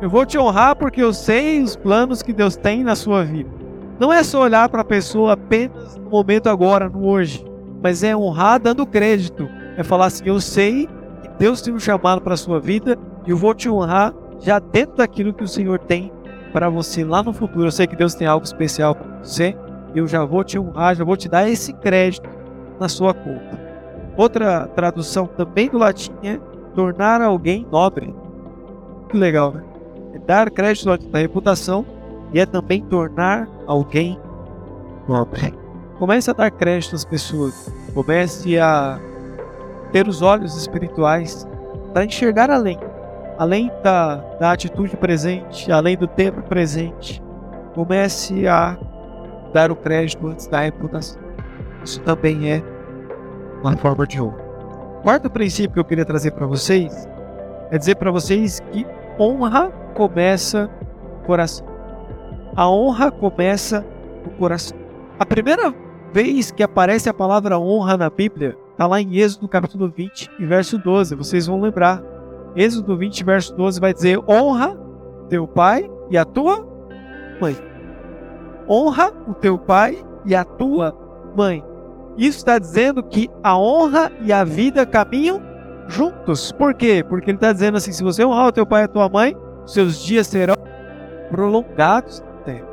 Eu 0.00 0.08
vou 0.08 0.24
te 0.24 0.38
honrar 0.38 0.74
porque 0.76 1.02
eu 1.02 1.12
sei 1.12 1.62
os 1.62 1.76
planos 1.76 2.22
que 2.22 2.32
Deus 2.32 2.56
tem 2.56 2.82
na 2.82 2.96
sua 2.96 3.22
vida. 3.22 3.50
Não 3.98 4.10
é 4.10 4.22
só 4.22 4.40
olhar 4.40 4.66
para 4.70 4.80
a 4.80 4.84
pessoa 4.84 5.34
apenas 5.34 5.94
no 5.98 6.08
momento 6.08 6.48
agora, 6.48 6.88
no 6.88 7.06
hoje, 7.06 7.44
mas 7.82 8.02
é 8.02 8.16
honrar 8.16 8.58
dando 8.58 8.86
crédito. 8.86 9.46
É 9.76 9.82
falar 9.82 10.06
assim: 10.06 10.24
eu 10.24 10.40
sei 10.40 10.88
que 11.20 11.28
Deus 11.38 11.60
tem 11.60 11.74
um 11.74 11.78
chamado 11.78 12.22
para 12.22 12.32
a 12.32 12.38
sua 12.38 12.58
vida 12.58 12.96
e 13.26 13.30
eu 13.32 13.36
vou 13.36 13.52
te 13.52 13.68
honrar 13.68 14.14
já 14.38 14.58
dentro 14.58 14.96
daquilo 14.96 15.34
que 15.34 15.44
o 15.44 15.48
Senhor 15.48 15.78
tem 15.80 16.10
para 16.50 16.70
você 16.70 17.04
lá 17.04 17.22
no 17.22 17.34
futuro. 17.34 17.66
Eu 17.66 17.72
sei 17.72 17.86
que 17.86 17.94
Deus 17.94 18.14
tem 18.14 18.26
algo 18.26 18.46
especial 18.46 18.94
para 18.94 19.18
você. 19.22 19.54
Eu 19.94 20.08
já 20.08 20.24
vou 20.24 20.42
te 20.42 20.58
honrar, 20.58 20.96
já 20.96 21.04
vou 21.04 21.14
te 21.14 21.28
dar 21.28 21.46
esse 21.46 21.74
crédito 21.74 22.30
na 22.80 22.88
sua 22.88 23.12
conta. 23.12 23.59
Outra 24.20 24.66
tradução 24.66 25.26
também 25.26 25.70
do 25.70 25.78
latim 25.78 26.12
é 26.22 26.38
tornar 26.74 27.22
alguém 27.22 27.66
nobre. 27.72 28.14
Que 29.08 29.16
legal, 29.16 29.52
né? 29.52 29.64
É 30.12 30.18
dar 30.18 30.50
crédito 30.50 30.86
na 31.10 31.18
reputação 31.18 31.86
e 32.30 32.38
é 32.38 32.44
também 32.44 32.82
tornar 32.84 33.48
alguém 33.66 34.20
nobre. 35.08 35.54
Comece 35.98 36.30
a 36.30 36.34
dar 36.34 36.50
crédito 36.50 36.94
às 36.94 37.02
pessoas. 37.02 37.72
Comece 37.94 38.58
a 38.58 39.00
ter 39.90 40.06
os 40.06 40.20
olhos 40.20 40.54
espirituais 40.54 41.48
para 41.94 42.04
enxergar 42.04 42.50
além 42.50 42.78
além 43.38 43.70
da, 43.82 44.16
da 44.38 44.52
atitude 44.52 44.98
presente, 44.98 45.72
além 45.72 45.96
do 45.96 46.06
tempo 46.06 46.42
presente, 46.42 47.22
comece 47.74 48.46
a 48.46 48.76
dar 49.54 49.72
o 49.72 49.76
crédito 49.76 50.26
antes 50.26 50.46
da 50.46 50.60
reputação. 50.60 51.18
Isso 51.82 52.02
também 52.02 52.50
é 52.52 52.79
uma 53.62 53.76
forma 53.76 54.06
de 54.06 54.20
honra. 54.20 54.38
Quarto 55.02 55.30
princípio 55.30 55.72
que 55.72 55.80
eu 55.80 55.84
queria 55.84 56.04
trazer 56.04 56.32
para 56.32 56.46
vocês 56.46 57.08
é 57.70 57.78
dizer 57.78 57.96
para 57.96 58.10
vocês 58.10 58.60
que 58.72 58.86
honra 59.18 59.70
começa 59.94 60.70
no 61.02 61.26
coração. 61.26 61.66
A 62.56 62.68
honra 62.68 63.10
começa 63.10 63.84
no 64.24 64.30
coração. 64.32 64.76
A 65.18 65.24
primeira 65.24 65.74
vez 66.12 66.50
que 66.50 66.62
aparece 66.62 67.08
a 67.08 67.14
palavra 67.14 67.58
honra 67.58 67.96
na 67.96 68.10
Bíblia 68.10 68.56
está 68.72 68.86
lá 68.86 69.00
em 69.00 69.16
Êxodo 69.16 69.48
capítulo 69.48 69.88
20 69.88 70.30
e 70.38 70.44
verso 70.44 70.78
12. 70.78 71.14
Vocês 71.14 71.46
vão 71.46 71.60
lembrar. 71.60 72.02
Êxodo 72.56 72.96
20, 72.96 73.22
verso 73.22 73.54
12 73.54 73.78
vai 73.80 73.94
dizer: 73.94 74.18
honra 74.28 74.76
teu 75.28 75.46
pai 75.46 75.88
e 76.10 76.18
a 76.18 76.24
tua 76.24 76.66
mãe. 77.40 77.56
Honra 78.68 79.12
o 79.28 79.34
teu 79.34 79.56
pai 79.56 80.04
e 80.24 80.34
a 80.34 80.44
tua 80.44 80.96
mãe. 81.36 81.64
Isso 82.16 82.38
está 82.38 82.58
dizendo 82.58 83.02
que 83.02 83.30
a 83.42 83.56
honra 83.56 84.10
e 84.22 84.32
a 84.32 84.44
vida 84.44 84.84
caminham 84.84 85.40
juntos. 85.88 86.52
Por 86.52 86.74
quê? 86.74 87.04
Porque 87.06 87.30
ele 87.30 87.36
está 87.36 87.52
dizendo 87.52 87.76
assim: 87.76 87.92
se 87.92 88.02
você 88.02 88.24
honrar 88.24 88.48
o 88.48 88.52
teu 88.52 88.66
pai 88.66 88.82
e 88.82 88.84
a 88.84 88.88
tua 88.88 89.08
mãe, 89.08 89.36
seus 89.66 90.02
dias 90.02 90.26
serão 90.26 90.56
prolongados 91.30 92.20
na 92.20 92.32
terra. 92.44 92.68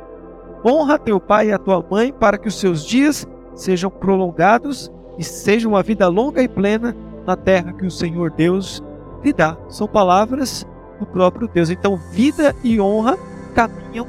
Honra 0.64 0.98
teu 0.98 1.20
pai 1.20 1.48
e 1.48 1.52
a 1.52 1.58
tua 1.58 1.84
mãe 1.88 2.12
para 2.12 2.38
que 2.38 2.48
os 2.48 2.58
seus 2.58 2.84
dias 2.84 3.26
sejam 3.54 3.90
prolongados 3.90 4.90
e 5.16 5.24
seja 5.24 5.68
uma 5.68 5.82
vida 5.82 6.08
longa 6.08 6.42
e 6.42 6.48
plena 6.48 6.94
na 7.26 7.36
terra 7.36 7.72
que 7.72 7.86
o 7.86 7.90
Senhor 7.90 8.30
Deus 8.30 8.82
lhe 9.22 9.32
dá. 9.32 9.56
São 9.68 9.86
palavras 9.86 10.66
do 10.98 11.06
próprio 11.06 11.48
Deus. 11.48 11.70
Então, 11.70 11.96
vida 12.12 12.54
e 12.62 12.80
honra 12.80 13.16
caminham 13.54 14.06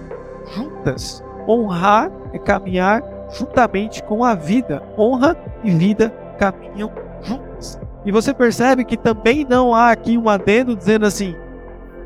juntas. 0.54 1.24
Honrar 1.48 2.12
é 2.34 2.39
caminhar 2.39 3.02
juntamente 3.32 4.04
com 4.04 4.24
a 4.24 4.36
vida. 4.36 4.82
Honra 4.98 5.36
e 5.63 5.72
vida 5.72 6.10
caminham 6.38 6.92
juntas. 7.22 7.80
E 8.06 8.12
você 8.12 8.34
percebe 8.34 8.86
que 8.86 8.98
também 8.98 9.46
não 9.48 9.74
há 9.74 9.92
aqui 9.92 10.18
um 10.18 10.30
adendo 10.30 10.76
dizendo 10.76 11.06
assim: 11.06 11.36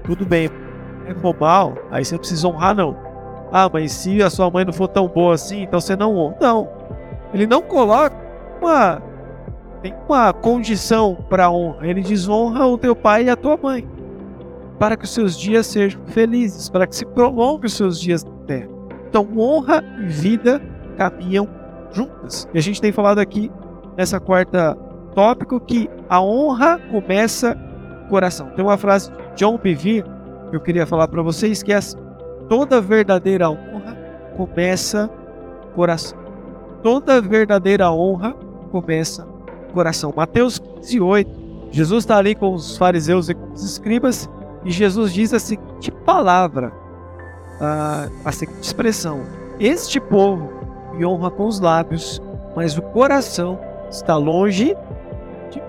tudo 0.03 0.25
bem, 0.25 0.49
é 1.07 1.33
mal, 1.39 1.75
aí 1.91 2.03
você 2.03 2.17
precisa 2.17 2.47
honrar, 2.47 2.75
não. 2.75 2.97
Ah, 3.51 3.69
mas 3.71 3.91
se 3.91 4.21
a 4.23 4.29
sua 4.29 4.49
mãe 4.49 4.65
não 4.65 4.73
for 4.73 4.87
tão 4.87 5.07
boa 5.07 5.35
assim, 5.35 5.61
então 5.63 5.79
você 5.79 5.95
não 5.95 6.15
honra. 6.15 6.37
Não. 6.41 6.69
Ele 7.33 7.45
não 7.45 7.61
coloca 7.61 8.15
uma, 8.59 9.01
tem 9.81 9.93
uma 10.07 10.33
condição 10.33 11.17
para 11.29 11.51
honra. 11.51 11.87
Ele 11.87 12.01
diz: 12.01 12.27
honra 12.27 12.65
o 12.65 12.77
teu 12.77 12.95
pai 12.95 13.25
e 13.25 13.29
a 13.29 13.35
tua 13.35 13.55
mãe, 13.55 13.87
para 14.79 14.97
que 14.97 15.05
os 15.05 15.13
seus 15.13 15.37
dias 15.37 15.67
sejam 15.67 16.01
felizes, 16.07 16.69
para 16.69 16.87
que 16.87 16.95
se 16.95 17.05
prolongue 17.05 17.67
os 17.67 17.73
seus 17.73 17.99
dias 17.99 18.23
na 18.23 18.31
terra. 18.47 18.69
Então, 19.07 19.27
honra 19.37 19.83
e 20.01 20.07
vida 20.07 20.59
caminham 20.93 21.47
juntas. 21.91 22.47
E 22.53 22.57
a 22.57 22.61
gente 22.61 22.81
tem 22.81 22.91
falado 22.91 23.19
aqui 23.19 23.51
nessa 23.97 24.19
quarta 24.19 24.75
tópico 25.13 25.59
que 25.59 25.89
a 26.09 26.21
honra 26.21 26.79
começa 26.91 27.55
no 27.55 28.09
coração. 28.09 28.49
Tem 28.51 28.63
uma 28.63 28.77
frase 28.77 29.11
de 29.11 29.17
John 29.35 29.57
Bevere 29.57 30.03
que 30.49 30.55
eu 30.55 30.61
queria 30.61 30.85
falar 30.85 31.07
para 31.07 31.21
vocês 31.21 31.63
que 31.63 31.71
é 31.71 31.77
assim, 31.77 31.97
toda 32.47 32.81
verdadeira 32.81 33.49
honra 33.49 33.97
começa 34.35 35.09
no 35.65 35.71
coração. 35.73 36.17
Toda 36.81 37.21
verdadeira 37.21 37.91
honra 37.91 38.33
começa 38.71 39.25
no 39.25 39.73
coração. 39.73 40.13
Mateus 40.15 40.59
15, 40.59 40.99
8. 40.99 41.43
Jesus 41.71 42.03
está 42.03 42.17
ali 42.17 42.35
com 42.35 42.53
os 42.53 42.77
fariseus 42.77 43.29
e 43.29 43.33
com 43.33 43.51
os 43.51 43.63
escribas 43.63 44.29
e 44.65 44.71
Jesus 44.71 45.13
diz 45.13 45.33
a 45.33 45.39
seguinte 45.39 45.91
palavra, 45.91 46.71
a, 47.59 48.07
a 48.23 48.31
seguinte 48.31 48.63
expressão: 48.63 49.23
Este 49.59 49.99
povo 49.99 50.51
me 50.93 51.05
honra 51.05 51.31
com 51.31 51.45
os 51.45 51.59
lábios, 51.59 52.21
mas 52.55 52.77
o 52.77 52.81
coração 52.81 53.59
está 53.89 54.15
longe 54.15 54.75
de 55.49 55.61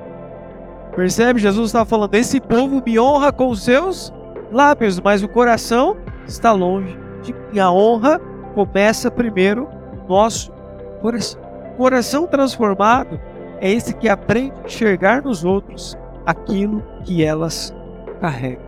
Percebe? 0.94 1.40
Jesus 1.40 1.66
está 1.66 1.84
falando: 1.84 2.14
Esse 2.14 2.40
povo 2.40 2.82
me 2.84 2.98
honra 2.98 3.32
com 3.32 3.48
os 3.48 3.62
seus 3.62 4.12
lábios, 4.52 5.00
mas 5.00 5.22
o 5.22 5.28
coração 5.28 5.96
está 6.26 6.52
longe 6.52 6.96
de 7.22 7.32
mim. 7.32 7.58
A 7.58 7.70
honra 7.70 8.20
começa 8.54 9.10
primeiro 9.10 9.68
no 9.96 10.08
nosso 10.08 10.52
coração. 11.00 11.42
Coração 11.76 12.26
transformado 12.26 13.20
é 13.60 13.70
esse 13.72 13.94
que 13.94 14.08
aprende 14.08 14.52
a 14.62 14.66
enxergar 14.66 15.22
nos 15.22 15.44
outros 15.44 15.98
aquilo 16.24 16.82
que 17.02 17.24
elas 17.24 17.74
carregam. 18.20 18.62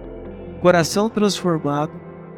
Coração 0.60 1.08
transformado 1.08 1.92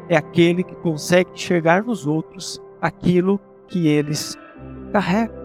é 0.07 0.15
aquele 0.15 0.63
que 0.63 0.75
consegue 0.75 1.31
enxergar 1.33 1.83
nos 1.83 2.05
outros 2.05 2.61
aquilo 2.81 3.39
que 3.69 3.87
eles 3.87 4.37
carregam. 4.91 5.37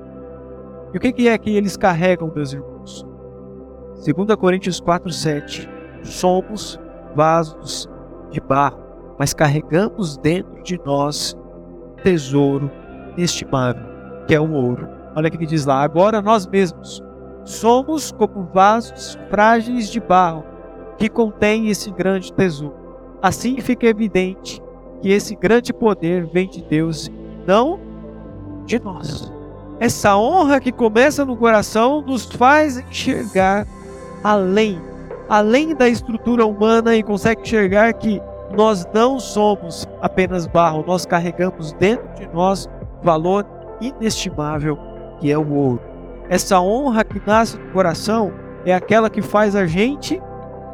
E 0.93 0.97
o 0.97 1.01
que 1.01 1.29
é 1.29 1.39
que 1.39 1.57
eles 1.57 1.77
carregam, 1.77 2.33
meus 2.35 2.53
irmãos? 2.53 3.07
2 4.05 4.37
Coríntios 4.37 4.81
4,7 4.81 5.69
Somos 6.03 6.79
vasos 7.15 7.89
de 8.31 8.41
barro, 8.41 8.79
mas 9.19 9.33
carregamos 9.33 10.17
dentro 10.19 10.63
de 10.63 10.79
nós 10.85 11.37
tesouro 12.03 12.71
inestimável, 13.17 13.83
que 14.27 14.35
é 14.35 14.41
o 14.41 14.53
ouro. 14.53 14.89
Olha 15.17 15.29
o 15.29 15.31
que 15.31 15.47
diz 15.47 15.65
lá: 15.65 15.83
agora 15.83 16.21
nós 16.21 16.47
mesmos 16.47 17.03
somos 17.45 18.13
como 18.13 18.49
vasos 18.53 19.19
frágeis 19.31 19.91
de 19.91 20.01
barro 20.01 20.45
que 20.99 21.09
contém 21.09 21.69
esse 21.69 21.91
grande 21.91 22.33
tesouro. 22.33 22.77
Assim 23.23 23.61
fica 23.61 23.87
evidente 23.87 24.63
que 25.01 25.11
esse 25.11 25.35
grande 25.35 25.73
poder 25.73 26.27
vem 26.27 26.49
de 26.49 26.63
Deus, 26.63 27.11
não 27.47 27.81
de 28.64 28.79
nós. 28.83 29.33
Essa 29.81 30.16
honra 30.16 30.61
que 30.61 30.72
começa 30.72 31.24
no 31.24 31.37
coração 31.37 32.00
nos 32.00 32.24
faz 32.27 32.79
enxergar 32.79 33.66
além, 34.22 34.81
além 35.29 35.74
da 35.74 35.88
estrutura 35.88 36.46
humana 36.46 36.94
e 36.94 37.03
consegue 37.03 37.42
enxergar 37.42 37.92
que 37.94 38.22
nós 38.57 38.87
não 38.94 39.18
somos 39.18 39.87
apenas 40.00 40.46
barro, 40.46 40.85
nós 40.87 41.05
carregamos 41.05 41.72
dentro 41.72 42.07
de 42.14 42.27
nós 42.33 42.68
valor 43.03 43.44
inestimável 43.81 44.79
que 45.18 45.31
é 45.31 45.38
o 45.38 45.53
ouro. 45.53 45.81
Essa 46.29 46.61
honra 46.61 47.05
que 47.05 47.20
nasce 47.27 47.59
no 47.59 47.72
coração 47.72 48.33
é 48.64 48.74
aquela 48.74 49.11
que 49.11 49.20
faz 49.20 49.55
a 49.55 49.66
gente, 49.66 50.22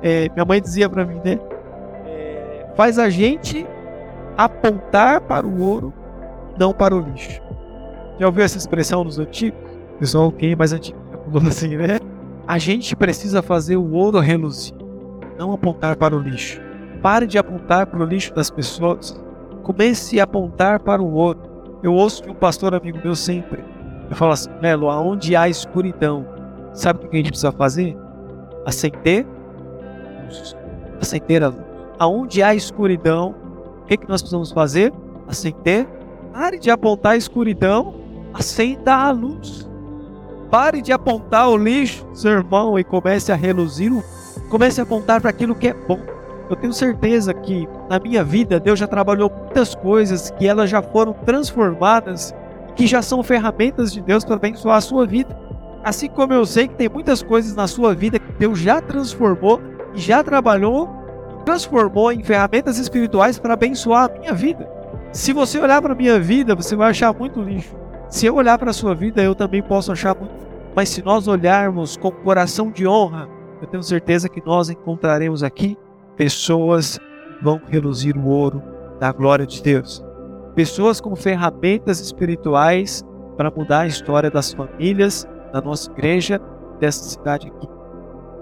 é, 0.03 0.29
minha 0.35 0.45
mãe 0.45 0.61
dizia 0.61 0.89
para 0.89 1.05
mim, 1.05 1.21
né? 1.25 1.39
É, 2.07 2.67
faz 2.77 2.99
a 2.99 3.11
gente 3.11 3.67
apontar 4.37 5.21
para 5.21 5.47
o 5.47 5.61
ouro, 5.63 5.93
não 6.59 6.73
para 6.73 6.95
o 6.95 7.01
lixo. 7.01 7.43
Já 8.21 8.27
ouviu 8.27 8.45
essa 8.45 8.59
expressão 8.59 9.03
nos 9.03 9.19
antigos? 9.19 9.59
Pessoal, 9.99 10.31
quem 10.31 10.53
é 10.53 10.57
mais 10.57 10.75
antigo 10.75 10.99
falou 11.33 11.49
assim, 11.49 11.75
né? 11.75 11.99
A 12.47 12.59
gente 12.59 12.95
precisa 12.95 13.41
fazer 13.41 13.79
o 13.79 13.93
ouro 13.93 14.19
reluzir, 14.19 14.75
não 15.39 15.55
apontar 15.55 15.97
para 15.97 16.15
o 16.15 16.19
lixo. 16.19 16.61
Pare 17.01 17.27
de 17.27 17.39
apontar 17.39 17.87
para 17.87 17.99
o 17.99 18.05
lixo 18.05 18.35
das 18.35 18.51
pessoas. 18.51 19.19
Comece 19.63 20.21
a 20.21 20.25
apontar 20.25 20.81
para 20.81 21.01
o 21.01 21.15
ouro. 21.15 21.41
Eu 21.83 21.95
ouço 21.95 22.23
de 22.23 22.29
um 22.29 22.35
pastor 22.35 22.75
amigo 22.75 22.99
meu 23.03 23.15
sempre. 23.15 23.65
Eu 24.11 24.15
falo 24.15 24.33
assim, 24.33 24.51
Melo, 24.61 24.91
aonde 24.91 25.35
há 25.35 25.49
escuridão, 25.49 26.27
sabe 26.75 27.07
o 27.07 27.09
que 27.09 27.17
a 27.17 27.19
gente 27.21 27.31
precisa 27.31 27.53
fazer? 27.53 27.97
Acender 28.67 29.25
acender 31.01 31.43
a 31.43 31.49
luz. 31.49 31.65
Aonde 31.99 32.43
há 32.43 32.55
escuridão, 32.55 33.35
o 33.83 33.87
que, 33.87 33.97
que 33.97 34.07
nós 34.07 34.21
precisamos 34.21 34.53
fazer? 34.53 34.93
Acender. 35.27 35.89
Pare 36.35 36.59
de 36.59 36.71
apontar 36.71 37.13
a 37.13 37.17
escuridão 37.17 38.00
acenda 38.33 38.95
a 38.95 39.11
luz. 39.11 39.69
Pare 40.51 40.83
de 40.83 40.93
apontar 40.93 41.49
o 41.49 41.57
lixo, 41.57 42.07
seu 42.13 42.33
irmão, 42.33 42.79
e 42.79 42.85
comece 42.85 43.31
a 43.31 43.37
reluzir, 43.37 43.93
comece 44.49 44.81
a 44.81 44.85
apontar 44.85 45.21
para 45.21 45.31
aquilo 45.31 45.55
que 45.55 45.69
é 45.69 45.75
bom. 45.75 46.01
Eu 46.49 46.57
tenho 46.57 46.73
certeza 46.73 47.33
que 47.33 47.69
na 47.89 48.01
minha 48.01 48.25
vida 48.25 48.59
Deus 48.59 48.79
já 48.79 48.87
trabalhou 48.87 49.31
muitas 49.31 49.75
coisas 49.75 50.31
que 50.31 50.49
elas 50.49 50.69
já 50.69 50.83
foram 50.83 51.13
transformadas, 51.13 52.35
que 52.75 52.87
já 52.87 53.01
são 53.01 53.23
ferramentas 53.23 53.93
de 53.93 54.01
Deus 54.01 54.25
para 54.25 54.35
abençoar 54.35 54.79
a 54.79 54.81
sua 54.81 55.07
vida. 55.07 55.39
Assim 55.85 56.09
como 56.09 56.33
eu 56.33 56.45
sei 56.45 56.67
que 56.67 56.75
tem 56.75 56.89
muitas 56.89 57.23
coisas 57.23 57.55
na 57.55 57.69
sua 57.69 57.95
vida 57.95 58.19
que 58.19 58.33
Deus 58.33 58.59
já 58.59 58.81
transformou 58.81 59.61
já 59.95 60.23
trabalhou, 60.23 60.89
transformou 61.45 62.13
em 62.13 62.23
ferramentas 62.23 62.79
espirituais 62.79 63.39
para 63.39 63.55
abençoar 63.55 64.11
a 64.11 64.19
minha 64.19 64.33
vida. 64.33 64.69
Se 65.13 65.33
você 65.33 65.59
olhar 65.59 65.83
para 65.83 65.93
a 65.93 65.97
minha 65.97 66.21
vida, 66.21 66.55
você 66.55 66.77
vai 66.77 66.91
achar 66.91 67.13
muito 67.13 67.41
lixo. 67.41 67.75
Se 68.11 68.27
eu 68.27 68.35
olhar 68.35 68.59
para 68.59 68.71
a 68.71 68.75
sua 68.75 68.93
vida, 68.93 69.23
eu 69.23 69.37
também 69.37 69.63
posso 69.63 69.93
achar 69.93 70.17
muito. 70.17 70.35
Mas 70.75 70.89
se 70.89 71.01
nós 71.01 71.29
olharmos 71.29 71.97
com 71.97 72.11
coração 72.11 72.69
de 72.69 72.85
honra, 72.85 73.29
eu 73.63 73.69
tenho 73.69 73.85
certeza 73.85 74.29
que 74.29 74.45
nós 74.45 74.69
encontraremos 74.69 75.45
aqui 75.45 75.79
pessoas 76.17 76.99
que 76.99 77.45
vão 77.45 77.61
reluzir 77.69 78.17
o 78.19 78.27
ouro 78.27 78.61
da 78.99 79.13
glória 79.13 79.47
de 79.47 79.63
Deus. 79.63 80.05
Pessoas 80.57 81.01
com 81.01 81.15
ferramentas 81.15 82.01
espirituais 82.01 83.05
para 83.37 83.49
mudar 83.49 83.83
a 83.83 83.87
história 83.87 84.29
das 84.29 84.53
famílias, 84.53 85.25
da 85.53 85.61
nossa 85.61 85.89
igreja, 85.93 86.41
dessa 86.81 87.05
cidade 87.05 87.47
aqui. 87.47 87.69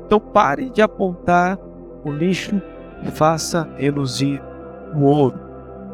Então 0.07 0.19
pare 0.19 0.71
de 0.71 0.81
apontar 0.81 1.59
o 2.03 2.11
lixo 2.11 2.61
e 3.03 3.11
faça 3.11 3.69
reluzir 3.77 4.43
o 4.95 5.03
ouro. 5.03 5.39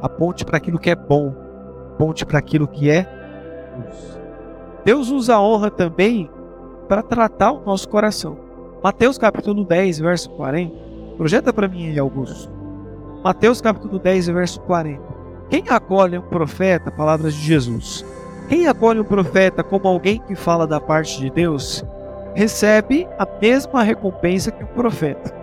Aponte 0.00 0.44
para 0.44 0.58
aquilo 0.58 0.78
que 0.78 0.90
é 0.90 0.94
bom, 0.94 1.34
aponte 1.94 2.24
para 2.24 2.38
aquilo 2.38 2.68
que 2.68 2.88
é 2.88 3.23
Deus 4.84 5.10
usa 5.10 5.34
a 5.34 5.42
honra 5.42 5.70
também 5.70 6.30
para 6.88 7.02
tratar 7.02 7.52
o 7.52 7.64
nosso 7.64 7.88
coração. 7.88 8.36
Mateus 8.82 9.16
capítulo 9.16 9.64
10, 9.64 9.98
verso 10.00 10.30
40. 10.30 10.74
Projeta 11.16 11.52
para 11.52 11.68
mim 11.68 11.88
aí, 11.88 11.98
Augusto. 11.98 12.50
Mateus 13.22 13.60
capítulo 13.60 13.98
10, 13.98 14.26
verso 14.28 14.60
40. 14.60 15.02
Quem 15.48 15.64
acolhe 15.68 16.18
um 16.18 16.22
profeta, 16.22 16.90
palavras 16.90 17.34
de 17.34 17.40
Jesus, 17.40 18.04
quem 18.48 18.66
acolhe 18.66 19.00
um 19.00 19.04
profeta 19.04 19.62
como 19.62 19.88
alguém 19.88 20.20
que 20.20 20.34
fala 20.34 20.66
da 20.66 20.78
parte 20.78 21.18
de 21.18 21.30
Deus, 21.30 21.84
recebe 22.34 23.08
a 23.18 23.26
mesma 23.40 23.82
recompensa 23.82 24.50
que 24.50 24.64
o 24.64 24.68
profeta. 24.68 25.34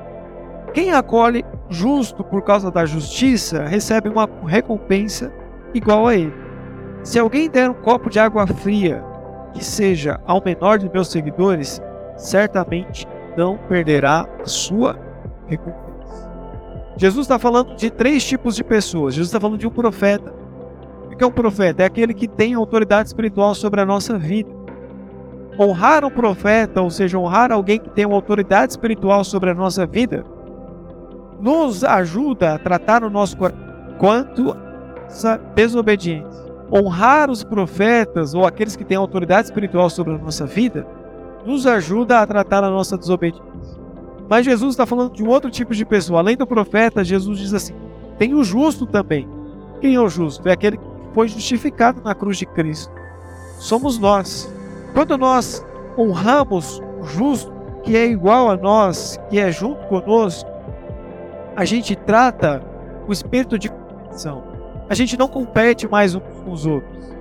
Quem 0.74 0.91
acolhe 0.91 1.44
justo 1.70 2.24
por 2.24 2.44
causa 2.44 2.70
da 2.70 2.86
justiça, 2.86 3.63
recebe 3.63 4.10
uma 4.10 4.30
recompensa 4.46 5.34
igual 5.74 6.08
a 6.08 6.15
ele. 6.15 6.40
Se 7.04 7.18
alguém 7.18 7.50
der 7.50 7.70
um 7.70 7.74
copo 7.74 8.10
de 8.10 8.20
água 8.20 8.46
fria 8.46 9.04
que 9.54 9.64
seja 9.64 10.20
ao 10.26 10.42
menor 10.44 10.78
de 10.78 10.90
meus 10.90 11.10
seguidores, 11.10 11.82
certamente 12.16 13.08
não 13.36 13.58
perderá 13.58 14.28
a 14.42 14.46
sua 14.46 15.00
recompensa. 15.48 16.32
Jesus 16.96 17.26
está 17.26 17.40
falando 17.40 17.76
de 17.76 17.90
três 17.90 18.24
tipos 18.24 18.56
de 18.56 18.64
pessoas. 18.64 19.16
Jesus 19.16 19.30
está 19.30 19.40
falando 19.40 19.58
de 19.58 19.68
um 19.68 19.72
profeta. 19.72 20.34
O 21.06 21.16
que 21.16 21.24
é 21.24 21.28
um 21.28 21.32
profeta? 21.32 21.84
É 21.84 21.86
aquele 21.86 22.14
que 22.14 22.28
tem 22.28 22.54
autoridade 22.54 23.10
espiritual 23.10 23.56
sobre 23.56 23.82
a 23.82 23.86
nossa 23.86 24.18
vida. 24.18 24.50
honrar 25.60 26.06
um 26.06 26.10
profeta, 26.10 26.82
ou 26.82 26.90
seja, 26.90 27.18
honrar 27.18 27.52
alguém 27.52 27.80
que 27.80 27.90
tem 27.90 28.06
uma 28.06 28.16
autoridade 28.16 28.72
espiritual 28.72 29.24
sobre 29.24 29.50
a 29.50 29.54
nossa 29.54 29.86
vida, 29.86 30.24
nos 31.40 31.84
ajuda 31.84 32.54
a 32.54 32.60
tratar 32.60 33.04
o 33.04 33.10
nosso 33.10 33.36
coração 33.38 33.60
quanto 33.98 34.56
essa 35.08 35.38
desobediência. 35.56 36.51
Honrar 36.72 37.30
os 37.30 37.44
profetas 37.44 38.34
ou 38.34 38.46
aqueles 38.46 38.76
que 38.76 38.86
têm 38.86 38.98
autoridade 38.98 39.48
espiritual 39.48 39.90
sobre 39.90 40.14
a 40.14 40.18
nossa 40.18 40.46
vida 40.46 40.88
nos 41.46 41.68
ajuda 41.68 42.20
a 42.20 42.28
tratar 42.28 42.64
a 42.64 42.70
nossa 42.70 42.98
desobediência. 42.98 43.44
Mas 44.30 44.46
Jesus 44.46 44.72
está 44.72 44.86
falando 44.86 45.14
de 45.14 45.24
um 45.24 45.28
outro 45.28 45.50
tipo 45.50 45.76
de 45.76 45.86
pessoa. 45.86 46.20
Além 46.20 46.38
do 46.38 46.48
profeta, 46.48 47.04
Jesus 47.04 47.40
diz 47.40 47.54
assim: 47.54 47.74
tem 48.18 48.34
o 48.34 48.44
justo 48.44 48.86
também. 48.86 49.28
Quem 49.82 49.96
é 49.96 50.00
o 50.00 50.08
justo? 50.08 50.48
É 50.48 50.52
aquele 50.52 50.78
que 50.78 50.84
foi 51.14 51.28
justificado 51.28 52.02
na 52.04 52.16
cruz 52.16 52.38
de 52.38 52.46
Cristo. 52.46 52.94
Somos 53.58 53.98
nós. 53.98 54.54
Quando 54.94 55.18
nós 55.18 55.66
honramos 55.98 56.80
o 57.02 57.04
justo, 57.04 57.52
que 57.84 57.98
é 57.98 58.06
igual 58.06 58.50
a 58.50 58.56
nós, 58.56 59.20
que 59.30 59.40
é 59.40 59.52
junto 59.52 59.84
conosco, 59.88 60.50
a 61.56 61.66
gente 61.66 61.96
trata 61.96 62.64
o 63.08 63.12
espírito 63.12 63.58
de 63.58 63.70
competição. 63.70 64.44
A 64.88 64.94
gente 64.94 65.18
não 65.18 65.28
compete 65.28 65.88
mais 65.88 66.16
uns 66.16 66.22
com 66.41 66.51
os 66.51 66.65
outros. 66.65 67.15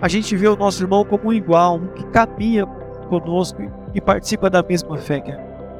A 0.00 0.08
gente 0.08 0.36
vê 0.36 0.46
o 0.46 0.56
nosso 0.56 0.82
irmão 0.82 1.04
como 1.04 1.28
um 1.28 1.32
igual, 1.32 1.76
um 1.76 1.88
que 1.88 2.04
caminha 2.06 2.66
conosco 3.08 3.62
e 3.94 4.00
participa 4.00 4.48
da 4.48 4.62
mesma 4.62 4.96
fé 4.96 5.20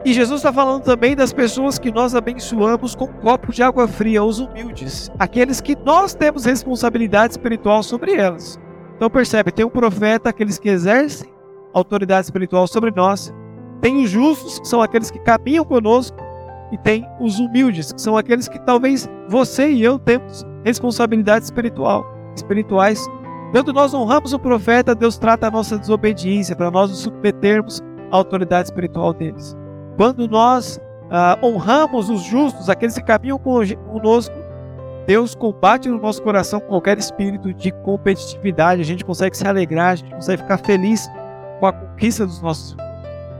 e 0.05 0.12
Jesus 0.12 0.40
está 0.40 0.53
falando 0.53 0.85
também 0.85 1.16
das 1.16 1.33
pessoas 1.33 1.79
que 1.79 1.90
nós 1.90 2.14
abençoamos 2.14 2.94
com 2.94 3.07
um 3.07 3.12
copo 3.12 3.53
de 3.53 3.62
água 3.62 3.88
fria, 3.88 4.22
os 4.22 4.38
humildes, 4.38 5.11
aqueles 5.18 5.61
que 5.61 5.77
nós 5.77 6.14
temos 6.14 6.44
responsabilidade 6.44 7.33
espiritual 7.33 7.83
sobre 7.83 8.14
elas. 8.14 8.59
Então 8.96 9.11
percebe, 9.11 9.51
tem 9.51 9.64
um 9.64 9.70
profeta, 9.70 10.31
aqueles 10.31 10.59
que 10.59 10.68
exercem 10.68 11.29
autoridade 11.74 12.27
espiritual 12.27 12.66
sobre 12.66 12.92
nós, 12.92 13.35
tem 13.81 14.03
os 14.03 14.11
justos, 14.11 14.59
que 14.61 14.68
são 14.68 14.81
aqueles 14.81 15.11
que 15.11 15.18
caminham 15.18 15.64
conosco, 15.64 16.16
e 16.70 16.79
tem 16.79 17.07
os 17.20 17.38
humildes, 17.38 17.92
que 17.92 18.01
são 18.01 18.16
aqueles 18.16 18.48
que 18.48 18.59
talvez 18.61 19.09
você 19.29 19.70
e 19.70 19.83
eu 19.83 19.98
temos 19.98 20.46
responsabilidade 20.64 21.44
espiritual, 21.44 22.07
espirituais. 22.38 23.07
Quando 23.53 23.72
nós 23.72 23.94
honramos 23.94 24.33
o 24.33 24.38
profeta, 24.38 24.94
Deus 24.94 25.18
trata 25.18 25.46
a 25.46 25.51
nossa 25.51 25.79
desobediência 25.79 26.55
para 26.55 26.70
nós 26.70 26.90
nos 26.90 27.01
submetermos 27.01 27.81
à 28.11 28.16
autoridade 28.16 28.68
espiritual 28.68 29.12
deles. 29.12 29.57
Quando 29.96 30.29
nós 30.29 30.81
ah, 31.11 31.38
honramos 31.42 32.11
os 32.11 32.22
justos, 32.22 32.68
aqueles 32.68 32.94
que 32.94 33.03
caminham 33.03 33.38
conosco, 33.38 34.35
Deus 35.07 35.35
combate 35.35 35.88
no 35.88 35.98
nosso 35.98 36.22
coração 36.22 36.61
qualquer 36.61 36.98
espírito 36.98 37.55
de 37.55 37.72
competitividade. 37.83 38.83
A 38.83 38.85
gente 38.85 39.05
consegue 39.05 39.37
se 39.37 39.46
alegrar, 39.46 39.92
a 39.92 39.96
gente 39.96 40.14
consegue 40.14 40.42
ficar 40.42 40.59
feliz 40.59 41.09
com 41.59 41.66
a 41.66 41.72
conquista 41.72 42.27
dos 42.27 42.42
nossos. 42.42 42.77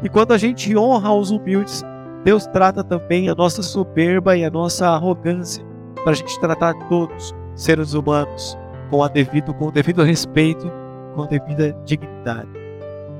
E 0.03 0.09
quando 0.09 0.33
a 0.33 0.39
gente 0.39 0.75
honra 0.77 1.13
os 1.13 1.31
humildes, 1.31 1.85
Deus 2.25 2.47
trata 2.47 2.83
também 2.83 3.29
a 3.29 3.35
nossa 3.35 3.63
soberba 3.63 4.37
e 4.37 4.45
a 4.45 4.51
nossa 4.51 4.89
arrogância 4.89 5.65
para 6.03 6.13
a 6.13 6.15
gente 6.15 6.41
tratar 6.41 6.73
todos 6.89 7.35
seres 7.55 7.93
humanos 7.93 8.57
com, 8.91 9.03
a 9.03 9.09
devido, 9.09 9.55
com 9.55 9.67
o 9.67 9.71
devido 9.71 10.03
respeito, 10.03 10.71
com 11.15 11.23
a 11.23 11.27
devida 11.27 11.77
dignidade. 11.85 12.49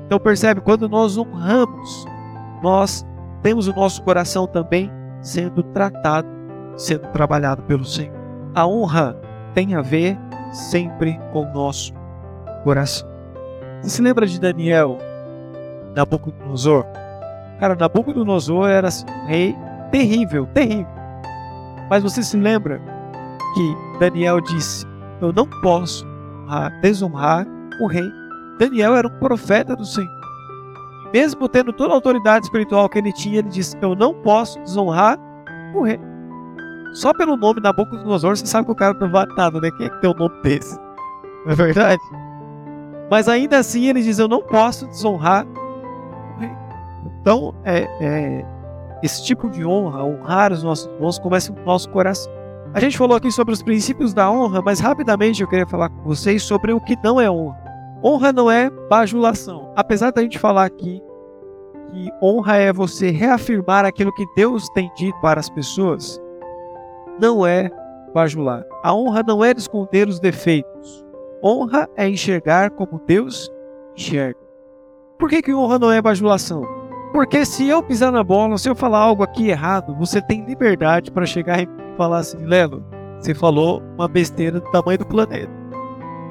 Então 0.05 0.19
percebe, 0.19 0.61
quando 0.61 0.89
nós 0.89 1.17
honramos, 1.17 2.05
nós 2.63 3.05
temos 3.41 3.67
o 3.67 3.73
nosso 3.73 4.01
coração 4.03 4.47
também 4.47 4.91
sendo 5.21 5.63
tratado, 5.63 6.27
sendo 6.75 7.07
trabalhado 7.09 7.61
pelo 7.63 7.85
Senhor. 7.85 8.13
A 8.55 8.65
honra 8.65 9.15
tem 9.53 9.75
a 9.75 9.81
ver 9.81 10.17
sempre 10.51 11.19
com 11.31 11.43
o 11.43 11.53
nosso 11.53 11.93
coração. 12.63 13.07
Você 13.81 13.89
se 13.89 14.01
lembra 14.01 14.25
de 14.25 14.39
Daniel, 14.39 14.97
Nabucodonosor? 15.95 16.85
Cara, 17.59 17.75
Nabucodonosor 17.75 18.69
era 18.69 18.87
assim, 18.87 19.05
um 19.05 19.27
rei 19.27 19.55
terrível, 19.91 20.47
terrível. 20.47 20.87
Mas 21.89 22.03
você 22.03 22.23
se 22.23 22.37
lembra 22.37 22.81
que 23.53 23.99
Daniel 23.99 24.41
disse: 24.41 24.85
Eu 25.21 25.33
não 25.33 25.47
posso 25.61 26.05
desonrar 26.81 27.45
o 27.81 27.87
rei. 27.87 28.09
Daniel 28.57 28.95
era 28.95 29.07
um 29.07 29.19
profeta 29.19 29.75
do 29.75 29.85
Senhor. 29.85 30.19
Mesmo 31.13 31.47
tendo 31.49 31.73
toda 31.73 31.93
a 31.93 31.95
autoridade 31.95 32.45
espiritual 32.45 32.87
que 32.87 32.99
ele 32.99 33.11
tinha, 33.13 33.39
ele 33.39 33.49
disse: 33.49 33.75
Eu 33.81 33.95
não 33.95 34.13
posso 34.13 34.59
desonrar 34.59 35.17
o 35.73 35.81
rei. 35.81 35.99
Só 36.93 37.13
pelo 37.13 37.35
nome 37.35 37.61
da 37.61 37.71
boca 37.71 37.95
do 37.97 38.05
Nosor, 38.05 38.35
você 38.35 38.45
sabe 38.45 38.65
que 38.65 38.71
o 38.71 38.75
cara 38.75 38.93
não 38.95 39.09
vale 39.11 39.33
nada, 39.35 39.59
né? 39.59 39.69
Quem 39.77 39.85
é 39.85 39.89
que 39.89 40.01
tem 40.01 40.09
um 40.09 40.13
nome 40.13 40.41
desse? 40.41 40.77
Não 41.45 41.51
é 41.51 41.55
verdade? 41.55 42.01
Mas 43.09 43.27
ainda 43.27 43.57
assim 43.57 43.87
ele 43.87 44.01
diz: 44.01 44.19
Eu 44.19 44.27
não 44.27 44.41
posso 44.41 44.87
desonrar 44.87 45.45
o 45.45 46.39
rei. 46.39 46.51
Então, 47.21 47.55
é, 47.63 47.87
é, 48.01 48.45
esse 49.01 49.23
tipo 49.23 49.49
de 49.49 49.65
honra, 49.65 50.03
honrar 50.03 50.51
os 50.51 50.63
nossos 50.63 50.85
irmãos, 50.87 51.17
começa 51.17 51.51
no 51.51 51.63
nosso 51.63 51.89
coração. 51.89 52.31
A 52.71 52.79
gente 52.79 52.97
falou 52.99 53.17
aqui 53.17 53.31
sobre 53.31 53.51
os 53.51 53.63
princípios 53.63 54.13
da 54.13 54.29
honra, 54.29 54.61
mas 54.61 54.79
rapidamente 54.79 55.41
eu 55.41 55.47
queria 55.47 55.65
falar 55.65 55.89
com 55.89 56.03
vocês 56.03 56.43
sobre 56.43 56.71
o 56.71 56.79
que 56.79 56.95
não 57.03 57.19
é 57.19 57.29
honra. 57.29 57.57
Honra 58.03 58.31
não 58.31 58.49
é 58.49 58.69
bajulação. 58.69 59.73
Apesar 59.75 60.11
da 60.11 60.21
gente 60.21 60.37
falar 60.37 60.65
aqui 60.65 61.01
que 61.87 62.11
honra 62.21 62.57
é 62.57 62.71
você 62.71 63.09
reafirmar 63.09 63.85
aquilo 63.85 64.13
que 64.13 64.25
Deus 64.35 64.69
tem 64.69 64.91
dito 64.95 65.19
para 65.19 65.39
as 65.39 65.49
pessoas, 65.49 66.21
não 67.19 67.45
é 67.45 67.71
bajular. 68.13 68.63
A 68.83 68.93
honra 68.93 69.23
não 69.27 69.43
é 69.43 69.51
esconder 69.51 70.07
os 70.07 70.19
defeitos. 70.19 71.03
Honra 71.43 71.89
é 71.97 72.07
enxergar 72.07 72.69
como 72.69 73.01
Deus 73.07 73.49
enxerga. 73.97 74.39
Por 75.17 75.27
que, 75.27 75.41
que 75.41 75.53
honra 75.55 75.79
não 75.79 75.91
é 75.91 75.99
bajulação? 75.99 76.78
Porque 77.11 77.43
se 77.43 77.67
eu 77.67 77.81
pisar 77.81 78.11
na 78.11 78.23
bola, 78.23 78.57
se 78.57 78.69
eu 78.69 78.75
falar 78.75 78.99
algo 78.99 79.23
aqui 79.23 79.49
errado, 79.49 79.95
você 79.95 80.21
tem 80.21 80.45
liberdade 80.45 81.11
para 81.11 81.25
chegar 81.25 81.61
e 81.61 81.67
falar 81.97 82.19
assim, 82.19 82.37
Lelo, 82.45 82.83
você 83.19 83.33
falou 83.33 83.81
uma 83.97 84.07
besteira 84.07 84.59
do 84.59 84.71
tamanho 84.71 84.99
do 84.99 85.07
planeta. 85.07 85.51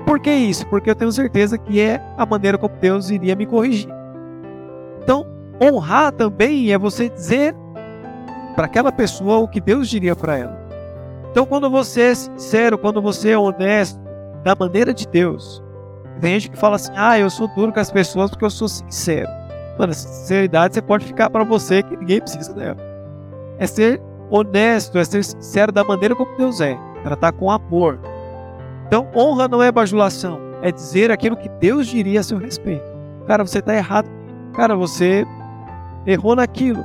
Por 0.06 0.20
que 0.20 0.32
isso? 0.32 0.66
Porque 0.68 0.88
eu 0.88 0.94
tenho 0.94 1.12
certeza 1.12 1.58
que 1.58 1.80
é 1.80 2.00
a 2.16 2.24
maneira 2.24 2.56
como 2.56 2.74
Deus 2.76 3.10
iria 3.10 3.34
me 3.34 3.44
corrigir. 3.44 3.90
Então, 5.02 5.26
honrar 5.60 6.12
também 6.12 6.72
é 6.72 6.78
você 6.78 7.08
dizer 7.08 7.54
para 8.54 8.66
aquela 8.66 8.92
pessoa 8.92 9.38
o 9.38 9.48
que 9.48 9.60
Deus 9.60 9.88
diria 9.88 10.14
para 10.14 10.38
ela. 10.38 10.68
Então, 11.30 11.44
quando 11.44 11.68
você 11.68 12.02
é 12.02 12.14
sincero, 12.14 12.78
quando 12.78 13.02
você 13.02 13.30
é 13.30 13.38
honesto, 13.38 14.00
da 14.42 14.54
maneira 14.54 14.94
de 14.94 15.06
Deus, 15.06 15.62
tem 16.20 16.32
gente 16.38 16.50
que 16.50 16.56
fala 16.56 16.76
assim: 16.76 16.92
ah, 16.96 17.18
eu 17.18 17.28
sou 17.28 17.48
duro 17.48 17.72
com 17.72 17.80
as 17.80 17.90
pessoas 17.90 18.30
porque 18.30 18.44
eu 18.44 18.50
sou 18.50 18.68
sincero. 18.68 19.37
Mano, 19.78 19.94
sinceridade 19.94 20.74
você 20.74 20.82
pode 20.82 21.04
ficar 21.04 21.30
para 21.30 21.44
você 21.44 21.82
que 21.82 21.96
ninguém 21.96 22.20
precisa 22.20 22.52
dela. 22.52 22.76
É 23.58 23.66
ser 23.66 24.00
honesto, 24.30 24.98
é 24.98 25.04
ser 25.04 25.24
sincero 25.24 25.72
da 25.72 25.84
maneira 25.84 26.14
como 26.14 26.36
Deus 26.36 26.60
é, 26.60 26.76
tratar 27.02 27.32
com 27.32 27.50
amor, 27.50 27.98
então, 28.88 29.06
honra 29.14 29.46
não 29.46 29.62
é 29.62 29.70
bajulação, 29.70 30.40
é 30.62 30.72
dizer 30.72 31.10
aquilo 31.10 31.36
que 31.36 31.48
Deus 31.60 31.86
diria 31.86 32.20
a 32.20 32.22
seu 32.22 32.38
respeito. 32.38 32.90
Cara, 33.26 33.46
você 33.46 33.58
está 33.58 33.76
errado. 33.76 34.08
Cara, 34.54 34.74
você 34.74 35.26
errou 36.06 36.34
naquilo. 36.34 36.82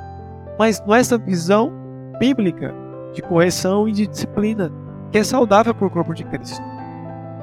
Mas 0.60 0.84
não 0.86 0.94
é 0.94 1.00
essa 1.00 1.18
visão 1.18 1.72
bíblica 2.20 2.76
de 3.14 3.22
correção 3.22 3.88
e 3.88 3.94
de 3.94 4.06
disciplina 4.06 4.70
que 5.12 5.18
é 5.18 5.24
saudável 5.24 5.74
para 5.74 5.88
o 5.88 5.90
corpo 5.90 6.14
de 6.14 6.26
Cristo. 6.26 6.62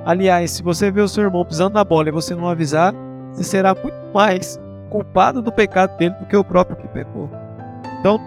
Aliás, 0.04 0.50
se 0.50 0.62
você 0.62 0.90
vê 0.90 1.00
o 1.00 1.08
seu 1.08 1.24
irmão 1.24 1.44
pisando 1.44 1.74
na 1.74 1.84
bola 1.84 2.08
e 2.08 2.12
você 2.12 2.34
não 2.34 2.46
avisar, 2.46 2.92
você 3.32 3.44
será 3.44 3.74
muito 3.74 3.96
mais 4.12 4.60
culpado 4.90 5.40
do 5.40 5.50
pecado 5.50 5.96
dele 5.96 6.14
do 6.16 6.26
que 6.26 6.36
o 6.36 6.44
próprio 6.44 6.76
que 6.76 6.88
pecou. 6.88 7.30
Então, 7.98 8.20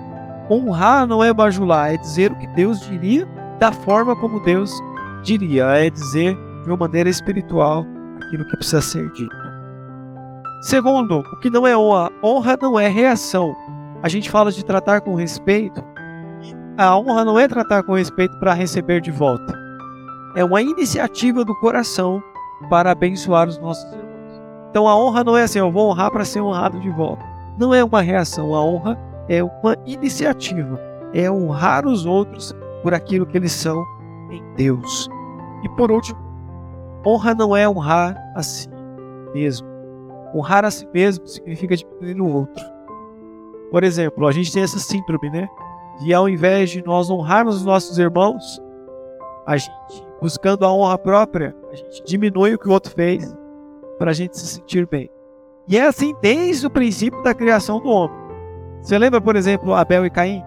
honrar 0.50 1.06
não 1.06 1.24
é 1.24 1.32
bajular, 1.34 1.94
é 1.94 1.98
dizer 1.98 2.32
o 2.32 2.36
que 2.36 2.48
Deus 2.48 2.80
diria 2.80 3.28
da 3.60 3.72
forma 3.72 4.16
como 4.16 4.40
Deus 4.40 4.72
diria, 5.22 5.66
é 5.66 5.90
dizer 5.90 6.36
de 6.64 6.70
uma 6.70 6.78
maneira 6.78 7.10
espiritual 7.10 7.86
aquilo 8.22 8.46
que 8.46 8.58
precisa 8.58 8.82
ser 8.82 9.12
dito. 9.12 9.36
Segundo, 10.64 11.20
o 11.20 11.40
que 11.40 11.50
não 11.50 11.68
é 11.68 11.78
honra? 11.78 12.10
Honra 12.24 12.58
não 12.62 12.80
é 12.80 12.88
reação. 12.88 13.54
A 14.02 14.08
gente 14.08 14.30
fala 14.30 14.52
de 14.52 14.64
tratar 14.64 15.02
com 15.02 15.14
respeito. 15.14 15.84
A 16.78 16.98
honra 16.98 17.26
não 17.26 17.38
é 17.38 17.48
tratar 17.48 17.84
com 17.84 17.94
respeito 17.94 18.38
para 18.40 18.54
receber 18.54 19.02
de 19.02 19.12
volta. 19.12 19.54
É 20.36 20.44
uma 20.44 20.62
iniciativa 20.62 21.44
do 21.44 21.54
coração 21.60 22.24
para 22.70 22.92
abençoar 22.92 23.48
os 23.48 23.60
nossos. 23.60 24.03
Então 24.74 24.88
a 24.88 24.98
honra 24.98 25.24
não 25.24 25.38
é 25.38 25.44
assim, 25.44 25.60
eu 25.60 25.72
vou 25.72 25.92
honrar 25.92 26.10
para 26.10 26.26
ser 26.26 26.42
honrado 26.42 26.80
de 26.80 26.90
volta. 26.90 27.24
Não 27.60 27.76
é 27.76 27.84
uma 27.84 28.02
reação, 28.02 28.56
a 28.56 28.66
honra 28.66 28.98
é 29.30 29.44
uma 29.44 29.78
iniciativa. 29.86 30.82
É 31.14 31.30
honrar 31.30 31.86
os 31.86 32.08
outros 32.08 32.56
por 32.82 32.92
aquilo 32.92 33.28
que 33.28 33.38
eles 33.38 33.52
são 33.52 33.86
em 34.32 34.44
Deus. 34.56 35.08
E 35.64 35.70
por 35.70 35.92
último, 35.92 36.18
honra 37.06 37.36
não 37.36 37.56
é 37.56 37.70
honrar 37.70 38.18
a 38.36 38.42
si 38.42 38.68
mesmo. 39.32 39.68
Honrar 40.34 40.66
a 40.66 40.72
si 40.72 40.90
mesmo 40.92 41.28
significa 41.28 41.78
diminuir 41.78 42.20
o 42.20 42.36
outro. 42.38 42.66
Por 43.70 43.84
exemplo, 43.84 44.26
a 44.26 44.32
gente 44.32 44.52
tem 44.52 44.64
essa 44.64 44.80
síndrome, 44.80 45.30
né? 45.30 45.48
De 46.00 46.12
ao 46.16 46.28
invés 46.28 46.72
de 46.72 46.84
nós 46.84 47.12
honrarmos 47.12 47.58
os 47.58 47.64
nossos 47.64 48.00
irmãos, 48.00 48.60
a 49.46 49.56
gente, 49.56 49.72
buscando 50.20 50.66
a 50.66 50.74
honra 50.74 50.98
própria, 50.98 51.56
a 51.72 51.76
gente 51.76 52.04
diminui 52.06 52.56
o 52.56 52.58
que 52.58 52.68
o 52.68 52.72
outro 52.72 52.92
fez 52.92 53.36
para 54.04 54.12
a 54.12 54.14
gente 54.14 54.38
se 54.38 54.46
sentir 54.46 54.86
bem. 54.86 55.10
E 55.66 55.78
é 55.78 55.88
assim 55.88 56.14
desde 56.22 56.68
o 56.68 56.70
princípio 56.70 57.24
da 57.24 57.34
criação 57.34 57.80
do 57.80 57.88
homem. 57.88 58.18
Você 58.82 58.98
lembra, 58.98 59.22
por 59.22 59.38
exemplo, 59.38 59.74
Abel 59.74 60.06
e 60.06 60.10
Caim? 60.10 60.44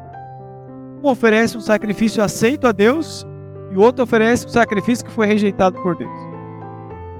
Um 1.03 1.09
oferece 1.09 1.57
um 1.57 1.61
sacrifício 1.61 2.23
aceito 2.23 2.67
a 2.67 2.73
Deus 2.73 3.27
e 3.73 3.79
o 3.79 3.81
outro 3.81 4.05
oferece 4.05 4.45
um 4.45 4.51
sacrifício 4.51 5.07
que 5.07 5.11
foi 5.11 5.27
rejeitado 5.27 5.81
por 5.81 5.97
Deus. 5.97 6.13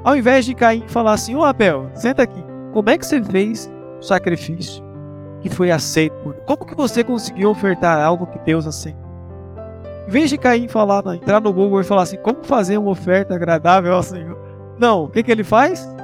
Ao 0.05 0.15
invés 0.15 0.45
de 0.45 0.55
Caim 0.55 0.87
falar 0.89 1.15
assim: 1.15 1.35
Ô 1.35 1.43
Abel, 1.43 1.91
senta 1.95 2.25
aqui, 2.25 2.45
como 2.75 2.91
é 2.91 2.99
que 2.99 3.07
você 3.07 3.25
fez 3.25 3.73
o 3.99 4.03
sacrifício 4.03 4.85
que 5.41 5.49
foi 5.49 5.71
aceito 5.71 6.17
por 6.23 6.35
Deus? 6.35 6.45
Como 6.45 6.67
que 6.67 6.77
você 6.77 7.03
conseguiu 7.03 7.49
ofertar 7.49 7.99
algo 8.05 8.27
que 8.27 8.39
Deus 8.41 8.67
aceita? 8.67 9.01
Em 10.07 10.11
vez 10.11 10.29
de 10.29 10.37
Caim 10.37 10.69
falar, 10.69 11.03
entrar 11.15 11.41
no 11.41 11.51
Google 11.51 11.81
e 11.81 11.85
falar 11.85 12.03
assim: 12.03 12.19
como 12.19 12.45
fazer 12.45 12.77
uma 12.77 12.91
oferta 12.91 13.35
agradável 13.35 13.95
ao 13.95 14.03
Senhor? 14.03 14.37
Não, 14.79 15.05
o 15.05 15.09
que, 15.09 15.23
que 15.23 15.33
ele 15.33 15.43
faz? 15.43 15.97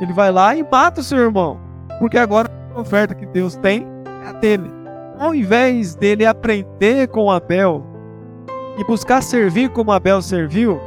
Ele 0.00 0.12
vai 0.12 0.30
lá 0.30 0.54
e 0.54 0.62
mata 0.62 1.00
o 1.00 1.04
seu 1.04 1.18
irmão. 1.18 1.58
Porque 1.98 2.18
agora 2.18 2.48
a 2.74 2.80
oferta 2.80 3.14
que 3.14 3.26
Deus 3.26 3.56
tem 3.56 3.86
é 4.24 4.28
a 4.28 4.32
dele. 4.32 4.70
Ao 5.18 5.34
invés 5.34 5.94
dele 5.94 6.24
aprender 6.24 7.08
com 7.08 7.30
Abel 7.30 7.84
e 8.78 8.84
buscar 8.84 9.22
servir 9.22 9.70
como 9.70 9.90
Abel 9.90 10.22
serviu, 10.22 10.80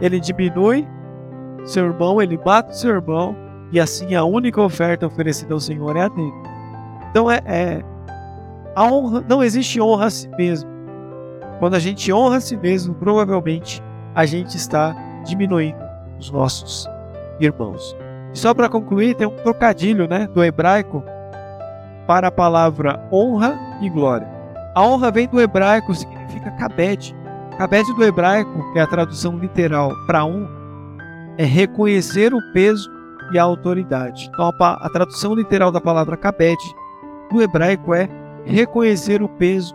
ele 0.00 0.18
diminui 0.18 0.86
seu 1.64 1.86
irmão, 1.86 2.22
ele 2.22 2.38
mata 2.44 2.70
o 2.70 2.74
seu 2.74 2.90
irmão, 2.90 3.36
e 3.72 3.80
assim 3.80 4.14
a 4.14 4.24
única 4.24 4.60
oferta 4.60 5.06
oferecida 5.06 5.52
ao 5.52 5.60
Senhor 5.60 5.96
é 5.96 6.02
a 6.02 6.08
dele. 6.08 6.32
Então 7.10 7.30
é, 7.30 7.40
é 7.44 7.82
a 8.74 8.84
honra, 8.84 9.24
não 9.28 9.42
existe 9.42 9.80
honra 9.80 10.06
a 10.06 10.10
si 10.10 10.28
mesmo. 10.36 10.70
Quando 11.58 11.74
a 11.74 11.78
gente 11.78 12.12
honra 12.12 12.36
a 12.36 12.40
si 12.40 12.56
mesmo, 12.56 12.94
provavelmente 12.94 13.82
a 14.14 14.26
gente 14.26 14.56
está 14.56 14.94
diminuindo 15.24 15.78
os 16.18 16.30
nossos 16.30 16.88
irmãos. 17.40 17.96
Só 18.36 18.52
para 18.52 18.68
concluir, 18.68 19.14
tem 19.14 19.26
um 19.26 19.34
trocadilho 19.36 20.06
né, 20.06 20.28
do 20.28 20.44
hebraico 20.44 21.02
para 22.06 22.28
a 22.28 22.30
palavra 22.30 23.02
honra 23.10 23.58
e 23.80 23.88
glória. 23.88 24.28
A 24.74 24.82
honra 24.82 25.10
vem 25.10 25.26
do 25.26 25.40
hebraico, 25.40 25.94
significa 25.94 26.50
kabed. 26.50 27.16
Kabed 27.56 27.94
do 27.94 28.04
hebraico, 28.04 28.72
que 28.72 28.78
é 28.78 28.82
a 28.82 28.86
tradução 28.86 29.38
literal 29.38 29.90
para 30.06 30.26
honra, 30.26 30.50
é 31.38 31.44
reconhecer 31.44 32.34
o 32.34 32.52
peso 32.52 32.90
e 33.32 33.38
a 33.38 33.42
autoridade. 33.42 34.28
Então, 34.28 34.52
a, 34.60 34.86
a 34.86 34.90
tradução 34.90 35.34
literal 35.34 35.72
da 35.72 35.80
palavra 35.80 36.14
kabed 36.14 36.58
do 37.32 37.40
hebraico 37.40 37.94
é 37.94 38.06
reconhecer 38.44 39.22
o 39.22 39.30
peso 39.30 39.74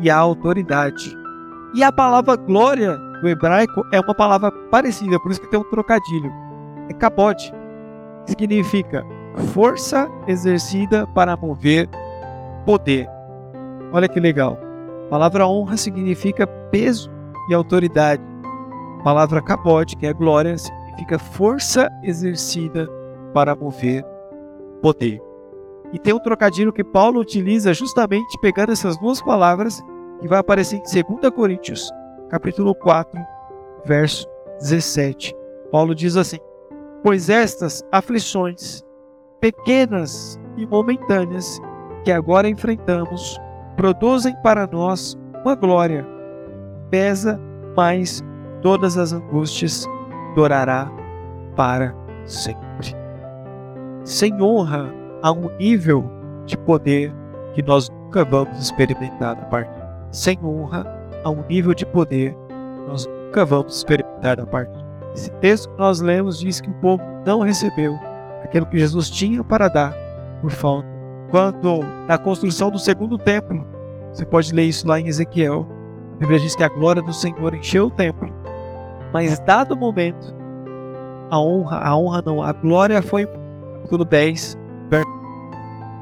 e 0.00 0.08
a 0.08 0.16
autoridade. 0.16 1.14
E 1.74 1.84
a 1.84 1.92
palavra 1.92 2.36
glória 2.36 2.96
do 3.20 3.28
hebraico 3.28 3.84
é 3.92 4.00
uma 4.00 4.14
palavra 4.14 4.50
parecida, 4.70 5.20
por 5.20 5.30
isso 5.30 5.42
que 5.42 5.50
tem 5.50 5.60
um 5.60 5.70
trocadilho. 5.70 6.32
É 6.88 6.94
kabod, 6.94 7.52
significa 8.28 9.04
força 9.52 10.08
exercida 10.26 11.06
para 11.08 11.36
mover 11.36 11.88
poder. 12.64 13.08
Olha 13.92 14.08
que 14.08 14.20
legal. 14.20 14.58
A 15.06 15.08
palavra 15.08 15.46
honra 15.46 15.76
significa 15.76 16.46
peso 16.46 17.10
e 17.48 17.54
autoridade. 17.54 18.22
A 19.00 19.02
palavra 19.02 19.40
kabod, 19.40 19.96
que 19.96 20.06
é 20.06 20.12
glória, 20.12 20.56
significa 20.58 21.18
força 21.18 21.90
exercida 22.02 22.88
para 23.32 23.56
mover 23.56 24.04
poder. 24.82 25.20
E 25.92 25.98
tem 25.98 26.12
um 26.12 26.20
trocadilho 26.20 26.72
que 26.72 26.84
Paulo 26.84 27.20
utiliza 27.20 27.72
justamente 27.72 28.38
pegando 28.42 28.72
essas 28.72 28.98
duas 28.98 29.22
palavras 29.22 29.80
que 30.20 30.28
vai 30.28 30.38
aparecer 30.38 30.76
em 30.76 31.04
2 31.20 31.32
Coríntios, 31.34 31.90
capítulo 32.28 32.74
4, 32.74 33.18
verso 33.86 34.26
17. 34.60 35.34
Paulo 35.70 35.94
diz 35.94 36.16
assim: 36.16 36.38
Pois 37.02 37.30
estas 37.30 37.82
aflições, 37.92 38.82
pequenas 39.40 40.38
e 40.56 40.66
momentâneas, 40.66 41.60
que 42.04 42.10
agora 42.10 42.48
enfrentamos, 42.48 43.38
produzem 43.76 44.34
para 44.42 44.66
nós 44.66 45.16
uma 45.44 45.54
glória, 45.54 46.04
pesa 46.90 47.40
mais 47.76 48.22
todas 48.62 48.98
as 48.98 49.12
angústias, 49.12 49.86
durará 50.34 50.90
para 51.54 51.94
sempre. 52.24 52.96
Sem 54.02 54.40
honra 54.42 54.92
a 55.22 55.30
um 55.30 55.48
nível 55.56 56.04
de 56.46 56.58
poder 56.58 57.14
que 57.54 57.62
nós 57.62 57.88
nunca 57.88 58.24
vamos 58.24 58.58
experimentar 58.58 59.36
da 59.36 59.42
parte. 59.42 59.70
Sem 60.10 60.38
honra 60.42 60.84
a 61.22 61.30
um 61.30 61.44
nível 61.48 61.74
de 61.74 61.86
poder 61.86 62.32
que 62.32 62.88
nós 62.88 63.06
nunca 63.06 63.44
vamos 63.44 63.76
experimentar 63.76 64.36
da 64.36 64.46
parte. 64.46 64.87
Esse 65.18 65.32
texto 65.40 65.68
que 65.70 65.78
nós 65.80 66.00
lemos 66.00 66.38
diz 66.38 66.60
que 66.60 66.70
o 66.70 66.74
povo 66.74 67.02
não 67.26 67.40
recebeu 67.40 67.98
aquilo 68.44 68.66
que 68.66 68.78
Jesus 68.78 69.10
tinha 69.10 69.42
para 69.42 69.66
dar 69.66 69.92
por 70.40 70.48
falta. 70.48 70.86
Quando 71.28 71.80
na 72.06 72.16
construção 72.16 72.70
do 72.70 72.78
segundo 72.78 73.18
templo, 73.18 73.66
você 74.12 74.24
pode 74.24 74.54
ler 74.54 74.66
isso 74.66 74.86
lá 74.86 75.00
em 75.00 75.08
Ezequiel, 75.08 75.66
a 76.14 76.18
Bíblia 76.18 76.38
diz 76.38 76.54
que 76.54 76.62
a 76.62 76.68
glória 76.68 77.02
do 77.02 77.12
Senhor 77.12 77.52
encheu 77.52 77.86
o 77.86 77.90
templo. 77.90 78.32
Mas 79.12 79.40
dado 79.40 79.72
o 79.72 79.76
momento, 79.76 80.32
a 81.30 81.40
honra, 81.40 81.78
a 81.78 81.96
honra 81.96 82.22
não, 82.24 82.40
a 82.40 82.52
glória 82.52 83.02
foi 83.02 83.26
capítulo 83.26 84.04
10, 84.04 84.56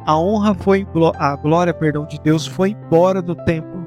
a 0.04 0.18
honra 0.18 0.52
foi 0.52 0.86
a 1.18 1.36
glória, 1.36 1.72
perdão, 1.72 2.04
de 2.04 2.20
Deus 2.20 2.46
foi 2.46 2.72
embora 2.72 3.22
do 3.22 3.34
templo. 3.34 3.82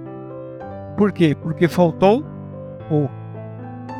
Por 0.97 1.11
quê? 1.11 1.37
Porque 1.39 1.67
faltou 1.67 2.25
honra. 2.91 3.19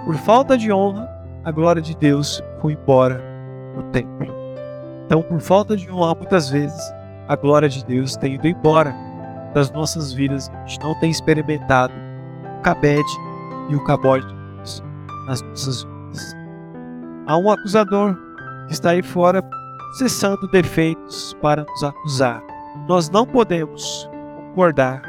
Por 0.06 0.16
falta 0.16 0.58
de 0.58 0.72
honra, 0.72 1.19
a 1.44 1.52
glória 1.52 1.82
de 1.82 1.96
Deus 1.96 2.42
foi 2.62 2.74
embora 2.74 3.22
do 3.76 3.84
templo. 3.92 4.28
Então, 5.06 5.22
por 5.22 5.40
falta 5.40 5.76
de 5.76 5.90
honra, 5.90 6.16
muitas 6.16 6.50
vezes 6.50 6.80
a 7.28 7.36
glória 7.36 7.70
de 7.70 7.84
Deus 7.86 8.16
tem 8.16 8.36
ido 8.36 8.48
embora 8.48 8.94
das 9.54 9.72
nossas 9.72 10.14
vidas. 10.14 10.50
A 10.50 10.68
gente 10.68 10.84
não 10.84 11.00
tem 11.00 11.10
experimentado 11.10 11.94
o 12.60 12.62
cabede 12.62 13.10
e 13.70 13.76
o 13.76 13.84
cabode 13.84 14.28
de 14.28 14.34
Deus 14.56 14.84
nas 15.28 15.42
nossas 15.42 15.84
vidas. 15.84 16.36
Há 17.28 17.38
um 17.38 17.52
acusador 17.52 18.16
que 18.68 18.74
está 18.74 18.92
aí 18.92 19.02
fora 19.02 19.44
cessando 19.98 20.48
defeitos 20.50 21.36
para 21.42 21.64
nos 21.64 21.84
acusar. 21.84 22.44
Nós 22.88 23.10
não 23.10 23.26
podemos 23.26 24.10
concordar. 24.50 25.02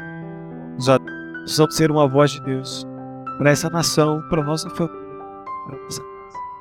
Precisamos 1.41 1.75
ser 1.75 1.91
uma 1.91 2.07
voz 2.07 2.31
de 2.31 2.41
Deus 2.41 2.87
para 3.37 3.51
essa 3.51 3.69
nação, 3.69 4.21
para 4.29 4.41
a 4.41 4.45
nossa 4.45 4.69
família, 4.69 4.99
para 5.67 5.77
a 5.77 5.83
nossa. 5.83 6.10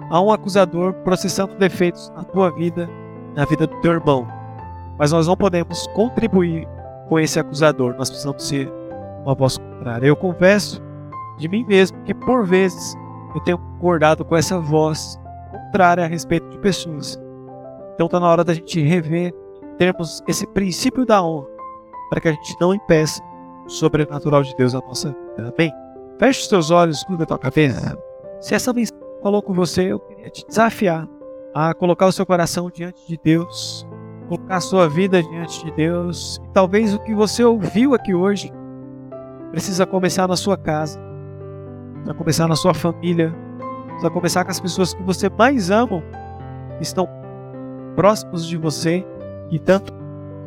Há 0.09 0.21
um 0.21 0.33
acusador 0.33 0.93
processando 1.05 1.55
defeitos 1.57 2.11
na 2.17 2.25
tua 2.25 2.51
vida, 2.51 2.89
na 3.35 3.45
vida 3.45 3.67
do 3.67 3.81
teu 3.81 3.93
irmão. 3.93 4.27
Mas 4.99 5.13
nós 5.13 5.27
não 5.27 5.37
podemos 5.37 5.87
contribuir 5.89 6.67
com 7.09 7.19
esse 7.19 7.39
acusador. 7.39 7.95
Nós 7.97 8.09
precisamos 8.09 8.47
ser 8.47 8.73
uma 9.25 9.35
voz 9.35 9.59
contrária. 9.59 10.07
Eu 10.07 10.17
confesso 10.17 10.83
de 11.39 11.49
mim 11.49 11.65
mesmo 11.65 11.99
que 12.05 12.15
por 12.15 12.45
vezes 12.45 12.95
eu 13.35 13.41
tenho 13.43 13.59
concordado 13.59 14.25
com 14.25 14.37
essa 14.37 14.59
voz 14.59 15.19
contrária 15.51 16.05
a 16.05 16.09
respeito 16.09 16.49
de 16.51 16.59
pessoas 16.59 17.19
então 18.01 18.07
está 18.07 18.19
na 18.19 18.31
hora 18.31 18.43
da 18.43 18.55
gente 18.55 18.81
rever, 18.81 19.31
termos 19.77 20.23
esse 20.27 20.47
princípio 20.47 21.05
da 21.05 21.23
honra, 21.23 21.47
para 22.09 22.19
que 22.19 22.29
a 22.29 22.33
gente 22.33 22.57
não 22.59 22.73
impeça 22.73 23.23
o 23.67 23.69
sobrenatural 23.69 24.43
de 24.43 24.57
Deus 24.57 24.73
na 24.73 24.81
nossa 24.81 25.11
vida. 25.11 25.53
Amém? 25.55 25.71
Feche 26.19 26.41
os 26.41 26.49
seus 26.49 26.71
olhos, 26.71 27.05
curva 27.05 27.25
a 27.25 27.27
tua 27.27 27.39
cabeça. 27.39 27.99
Se 28.41 28.55
essa 28.55 28.73
mensagem 28.73 28.99
falou 29.23 29.43
com 29.43 29.53
você, 29.53 29.93
eu 29.93 30.01
queria 30.01 30.31
te 30.31 30.47
desafiar 30.47 31.09
a 31.55 31.75
colocar 31.75 32.07
o 32.07 32.13
seu 32.13 32.25
coração 32.25 32.71
diante 32.71 33.07
de 33.07 33.19
Deus, 33.23 33.87
colocar 34.29 34.57
a 34.57 34.61
sua 34.61 34.89
vida 34.89 35.23
diante 35.23 35.65
de 35.65 35.71
Deus. 35.73 36.41
E 36.45 36.49
talvez 36.53 36.95
o 36.95 36.99
que 37.01 37.15
você 37.15 37.45
ouviu 37.45 37.95
aqui 37.95 38.15
hoje 38.15 38.53
precisa 39.51 39.85
começar 39.85 40.29
na 40.29 40.37
sua 40.37 40.57
casa, 40.57 41.01
precisa 41.95 42.15
começar 42.15 42.49
na 42.49 42.57
sua 42.57 42.75
família, 42.75 43.35
precisa 43.87 44.11
começar 44.11 44.45
com 44.45 44.51
as 44.51 44.61
pessoas 44.61 44.95
que 44.95 45.03
você 45.03 45.29
mais 45.29 45.71
ama, 45.71 46.03
que 46.77 46.83
estão 46.83 47.09
próximos 47.97 48.47
de 48.47 48.57
você 48.57 49.05
e 49.51 49.59
tanto 49.59 49.93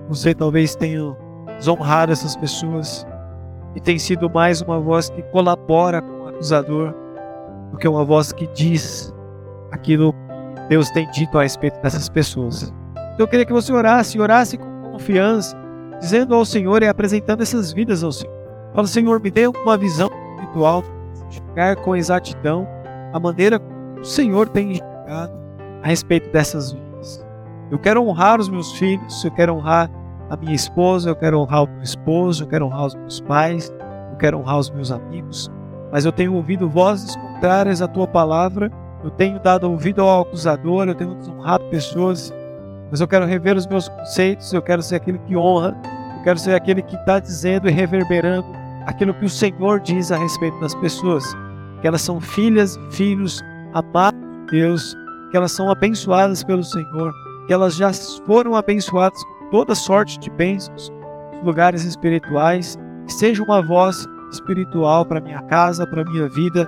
você 0.08 0.34
talvez 0.34 0.76
tenha 0.76 1.16
desonrado 1.58 2.12
essas 2.12 2.36
pessoas 2.36 3.06
e 3.76 3.80
tem 3.80 3.98
sido 4.00 4.30
mais 4.30 4.62
uma 4.62 4.80
voz 4.80 5.10
que 5.10 5.22
colabora 5.24 6.02
com 6.02 6.24
o 6.24 6.28
acusador 6.30 7.03
do 7.74 7.78
que 7.80 7.88
uma 7.88 8.06
voz 8.06 8.32
que 8.32 8.46
diz 8.48 9.12
aquilo 9.72 10.14
que 10.14 10.68
Deus 10.70 10.92
tem 10.92 11.10
dito 11.10 11.38
a 11.40 11.42
respeito 11.42 11.82
dessas 11.82 12.08
pessoas. 12.08 12.72
Então 12.94 13.26
eu 13.26 13.28
queria 13.28 13.46
que 13.46 13.52
você 13.52 13.74
orasse, 13.74 14.20
orasse 14.20 14.58
com 14.58 14.92
confiança, 14.92 15.58
dizendo 16.00 16.36
ao 16.36 16.46
Senhor 16.46 16.84
e 16.84 16.88
apresentando 16.88 17.42
essas 17.42 17.74
vidas 17.74 18.04
ao 18.04 18.12
Senhor. 18.12 18.34
Fala, 18.76 18.88
Senhor, 18.88 19.20
me 19.20 19.32
dê 19.32 19.48
uma 19.48 19.76
visão 19.76 20.08
espiritual, 20.36 20.84
enxergar 21.28 21.76
com 21.78 21.96
exatidão 21.96 22.68
a 23.12 23.20
maneira 23.20 23.60
como 23.60 24.00
o 24.00 24.06
Senhor 24.06 24.48
tem 24.50 24.74
enxergado 24.74 25.34
a 25.82 25.88
respeito 25.88 26.32
dessas 26.32 26.72
vidas. 26.72 27.26
Eu 27.72 27.80
quero 27.80 28.04
honrar 28.08 28.40
os 28.40 28.50
meus 28.50 28.72
filhos, 28.74 29.24
eu 29.26 29.32
quero 29.32 29.56
honrar 29.56 29.90
a 30.30 30.38
minha 30.38 30.54
esposa, 30.54 31.10
eu 31.10 31.16
quero 31.16 31.40
honrar 31.40 31.64
o 31.64 31.68
meu 31.68 31.82
esposo, 31.82 32.44
eu 32.44 32.48
quero 32.48 32.66
honrar 32.68 32.86
os 32.86 32.96
meus 32.96 33.20
pais, 33.22 33.74
eu 34.12 34.18
quero 34.18 34.38
honrar 34.38 34.60
os 34.60 34.70
meus 34.70 34.92
amigos. 34.92 35.52
Mas 35.94 36.06
eu 36.06 36.12
tenho 36.12 36.34
ouvido 36.34 36.68
vozes 36.68 37.16
contrárias 37.16 37.80
à 37.80 37.88
tua 37.88 38.08
palavra, 38.08 38.72
eu 39.04 39.12
tenho 39.12 39.40
dado 39.40 39.70
ouvido 39.70 40.02
ao 40.02 40.24
acusador, 40.24 40.88
eu 40.88 40.96
tenho 40.96 41.14
desonrado 41.14 41.64
pessoas, 41.66 42.34
mas 42.90 43.00
eu 43.00 43.08
quero 43.08 43.28
rever 43.28 43.56
os 43.56 43.68
meus 43.68 43.88
conceitos, 43.88 44.52
eu 44.52 44.62
quero 44.62 44.82
ser 44.82 44.96
aquele 44.96 45.20
que 45.20 45.38
honra, 45.38 45.78
eu 46.18 46.24
quero 46.24 46.40
ser 46.40 46.56
aquele 46.56 46.82
que 46.82 46.96
está 46.96 47.20
dizendo 47.20 47.70
e 47.70 47.72
reverberando 47.72 48.48
aquilo 48.88 49.14
que 49.14 49.26
o 49.26 49.30
Senhor 49.30 49.80
diz 49.80 50.12
a 50.12 50.18
respeito 50.18 50.60
das 50.60 50.74
pessoas, 50.74 51.24
que 51.80 51.88
elas 51.88 52.02
são 52.02 52.20
filhas 52.20 52.76
e 52.76 52.96
filhos 52.96 53.44
amados 53.72 54.20
de 54.20 54.62
Deus, 54.62 54.98
que 55.30 55.38
elas 55.38 55.52
são 55.52 55.70
abençoadas 55.70 56.44
pelo 56.44 56.64
Senhor, 56.64 57.14
que 57.46 57.54
elas 57.54 57.76
já 57.76 57.92
foram 58.26 58.56
abençoadas 58.56 59.24
com 59.24 59.50
toda 59.52 59.76
sorte 59.76 60.18
de 60.18 60.32
bênçãos 60.32 60.92
lugares 61.44 61.84
espirituais, 61.84 62.80
que 63.06 63.14
seja 63.14 63.44
uma 63.44 63.62
voz 63.62 64.08
espiritual 64.34 65.06
para 65.06 65.22
minha 65.22 65.42
casa, 65.44 65.86
para 65.86 66.04
minha 66.04 66.28
vida, 66.28 66.68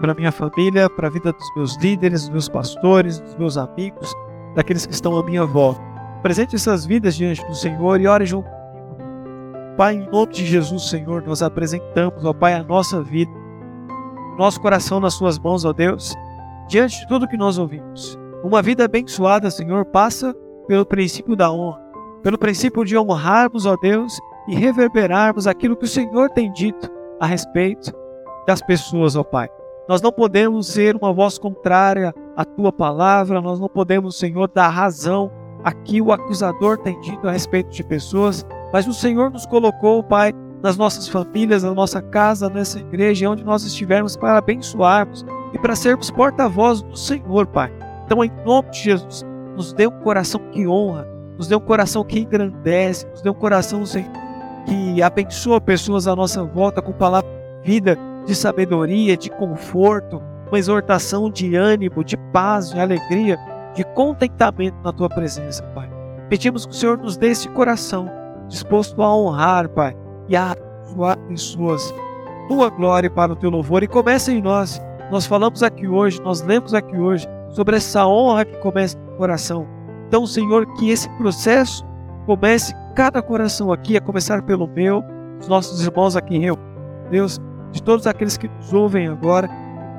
para 0.00 0.14
minha 0.14 0.32
família, 0.32 0.88
para 0.90 1.08
a 1.08 1.10
vida 1.10 1.32
dos 1.32 1.54
meus 1.54 1.76
líderes, 1.78 2.22
dos 2.22 2.30
meus 2.30 2.48
pastores, 2.48 3.20
dos 3.20 3.36
meus 3.36 3.56
amigos, 3.56 4.12
daqueles 4.54 4.86
que 4.86 4.92
estão 4.92 5.16
à 5.16 5.24
minha 5.24 5.44
volta. 5.44 5.80
Presente 6.22 6.56
essas 6.56 6.84
vidas 6.84 7.14
diante 7.14 7.44
do 7.46 7.54
Senhor 7.54 8.00
e 8.00 8.06
ore 8.06 8.26
junto 8.26 8.48
comigo. 8.48 8.62
Pai, 9.76 9.94
em 9.94 10.10
nome 10.10 10.32
de 10.32 10.46
Jesus, 10.46 10.88
Senhor, 10.88 11.22
nós 11.22 11.42
apresentamos, 11.42 12.24
ó 12.24 12.32
Pai, 12.32 12.54
a 12.54 12.62
nossa 12.62 13.02
vida, 13.02 13.32
nosso 14.38 14.60
coração 14.60 15.00
nas 15.00 15.14
Suas 15.14 15.38
mãos, 15.38 15.64
ó 15.64 15.72
Deus, 15.72 16.14
diante 16.68 17.00
de 17.00 17.08
tudo 17.08 17.28
que 17.28 17.36
nós 17.36 17.58
ouvimos. 17.58 18.18
Uma 18.44 18.60
vida 18.60 18.84
abençoada, 18.84 19.50
Senhor, 19.50 19.84
passa 19.84 20.34
pelo 20.66 20.84
princípio 20.84 21.36
da 21.36 21.50
honra, 21.50 21.80
pelo 22.22 22.38
princípio 22.38 22.84
de 22.84 22.96
honrarmos, 22.98 23.66
ó 23.66 23.76
Deus, 23.76 24.18
e 24.48 24.54
reverberarmos 24.54 25.46
aquilo 25.46 25.76
que 25.76 25.84
o 25.84 25.88
Senhor 25.88 26.28
tem 26.30 26.52
dito 26.52 27.01
a 27.22 27.26
respeito 27.26 27.92
das 28.48 28.60
pessoas, 28.60 29.14
ó 29.14 29.22
Pai. 29.22 29.48
Nós 29.88 30.02
não 30.02 30.10
podemos 30.10 30.66
ser 30.66 30.96
uma 30.96 31.12
voz 31.12 31.38
contrária 31.38 32.12
à 32.36 32.44
tua 32.44 32.72
palavra, 32.72 33.40
nós 33.40 33.60
não 33.60 33.68
podemos, 33.68 34.18
Senhor, 34.18 34.50
dar 34.52 34.68
razão 34.68 35.30
a 35.62 35.70
que 35.70 36.02
o 36.02 36.10
acusador 36.10 36.78
tem 36.78 37.00
dito 37.00 37.28
a 37.28 37.30
respeito 37.30 37.70
de 37.70 37.84
pessoas, 37.84 38.44
mas 38.72 38.88
o 38.88 38.92
Senhor 38.92 39.30
nos 39.30 39.46
colocou, 39.46 40.02
Pai, 40.02 40.32
nas 40.60 40.76
nossas 40.76 41.06
famílias, 41.06 41.62
na 41.62 41.72
nossa 41.72 42.02
casa, 42.02 42.50
nessa 42.50 42.80
igreja, 42.80 43.30
onde 43.30 43.44
nós 43.44 43.62
estivermos 43.62 44.16
para 44.16 44.38
abençoarmos 44.38 45.24
e 45.52 45.58
para 45.60 45.76
sermos 45.76 46.10
porta-voz 46.10 46.82
do 46.82 46.96
Senhor, 46.96 47.46
Pai. 47.46 47.72
Então, 48.04 48.24
em 48.24 48.32
nome 48.44 48.68
de 48.70 48.80
Jesus, 48.80 49.24
nos 49.54 49.72
dê 49.72 49.86
um 49.86 50.00
coração 50.00 50.40
que 50.50 50.66
honra, 50.66 51.06
nos 51.38 51.46
dê 51.46 51.54
um 51.54 51.60
coração 51.60 52.02
que 52.02 52.18
engrandece, 52.18 53.06
nos 53.06 53.22
dê 53.22 53.30
um 53.30 53.34
coração, 53.34 53.86
Senhor, 53.86 54.10
que 54.66 55.02
abençoa 55.02 55.60
pessoas 55.60 56.06
à 56.06 56.14
nossa 56.14 56.44
volta 56.44 56.80
com 56.80 56.92
palavra 56.92 57.28
de 57.62 57.70
vida, 57.70 57.98
de 58.26 58.34
sabedoria, 58.34 59.16
de 59.16 59.30
conforto, 59.30 60.22
uma 60.48 60.58
exortação 60.58 61.30
de 61.30 61.56
ânimo, 61.56 62.04
de 62.04 62.16
paz, 62.32 62.70
de 62.70 62.80
alegria, 62.80 63.38
de 63.74 63.84
contentamento 63.84 64.76
na 64.84 64.92
tua 64.92 65.08
presença, 65.08 65.62
Pai. 65.74 65.90
Pedimos 66.28 66.66
que 66.66 66.72
o 66.72 66.74
Senhor 66.74 66.98
nos 66.98 67.16
dê 67.16 67.28
esse 67.28 67.48
coração 67.48 68.10
disposto 68.48 69.02
a 69.02 69.16
honrar, 69.16 69.68
Pai, 69.70 69.96
e 70.28 70.36
a 70.36 70.52
abençoar 70.52 71.18
pessoas. 71.28 71.94
Tua 72.48 72.68
glória 72.68 73.10
para 73.10 73.32
o 73.32 73.36
teu 73.36 73.50
louvor 73.50 73.82
e 73.82 73.88
comece 73.88 74.32
em 74.32 74.42
nós. 74.42 74.80
Nós 75.10 75.26
falamos 75.26 75.62
aqui 75.62 75.88
hoje, 75.88 76.20
nós 76.22 76.42
lemos 76.42 76.74
aqui 76.74 76.96
hoje 76.96 77.26
sobre 77.50 77.76
essa 77.76 78.06
honra 78.06 78.44
que 78.44 78.56
começa 78.58 78.98
no 78.98 79.16
coração. 79.16 79.66
Então, 80.06 80.26
Senhor, 80.26 80.66
que 80.74 80.90
esse 80.90 81.08
processo 81.16 81.84
comece 82.26 82.74
cada 82.92 83.22
coração 83.22 83.72
aqui, 83.72 83.96
a 83.96 84.00
começar 84.00 84.42
pelo 84.42 84.66
meu, 84.66 85.04
os 85.40 85.48
nossos 85.48 85.84
irmãos 85.84 86.16
aqui 86.16 86.36
em 86.36 86.46
Deus, 87.10 87.40
de 87.72 87.82
todos 87.82 88.06
aqueles 88.06 88.36
que 88.36 88.48
nos 88.48 88.72
ouvem 88.72 89.08
agora, 89.08 89.48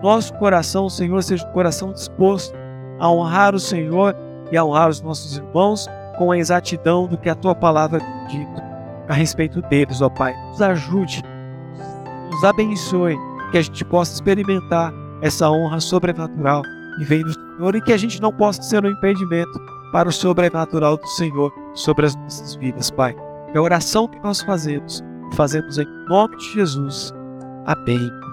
nosso 0.01 0.33
coração, 0.35 0.89
Senhor, 0.89 1.21
seja 1.23 1.47
um 1.47 1.51
coração 1.51 1.91
disposto 1.93 2.55
a 2.99 3.09
honrar 3.09 3.55
o 3.55 3.59
Senhor 3.59 4.15
e 4.51 4.57
a 4.57 4.63
honrar 4.63 4.89
os 4.89 5.01
nossos 5.01 5.37
irmãos 5.37 5.87
com 6.17 6.31
a 6.31 6.37
exatidão 6.37 7.07
do 7.07 7.17
que 7.17 7.29
a 7.29 7.35
tua 7.35 7.55
palavra 7.55 7.99
diz 8.29 8.47
a 9.07 9.13
respeito 9.13 9.61
deles, 9.63 10.01
ó 10.01 10.09
Pai. 10.09 10.33
Nos 10.49 10.61
ajude, 10.61 11.21
nos 12.31 12.43
abençoe, 12.43 13.17
que 13.51 13.57
a 13.57 13.61
gente 13.61 13.83
possa 13.85 14.13
experimentar 14.13 14.93
essa 15.21 15.49
honra 15.49 15.79
sobrenatural 15.79 16.61
que 16.97 17.05
vem 17.05 17.21
do 17.21 17.33
Senhor 17.33 17.75
e 17.75 17.81
que 17.81 17.93
a 17.93 17.97
gente 17.97 18.21
não 18.21 18.31
possa 18.31 18.61
ser 18.61 18.83
um 18.83 18.89
impedimento 18.89 19.59
para 19.93 20.09
o 20.09 20.11
sobrenatural 20.11 20.97
do 20.97 21.07
Senhor 21.07 21.53
sobre 21.75 22.07
as 22.07 22.15
nossas 22.15 22.55
vidas, 22.55 22.89
Pai. 22.89 23.15
É 23.53 23.59
a 23.59 23.61
oração 23.61 24.07
que 24.07 24.19
nós 24.19 24.41
fazemos, 24.41 25.03
fazemos 25.35 25.77
em 25.77 25.85
nome 26.09 26.35
de 26.37 26.53
Jesus. 26.53 27.13
Amém. 27.65 28.32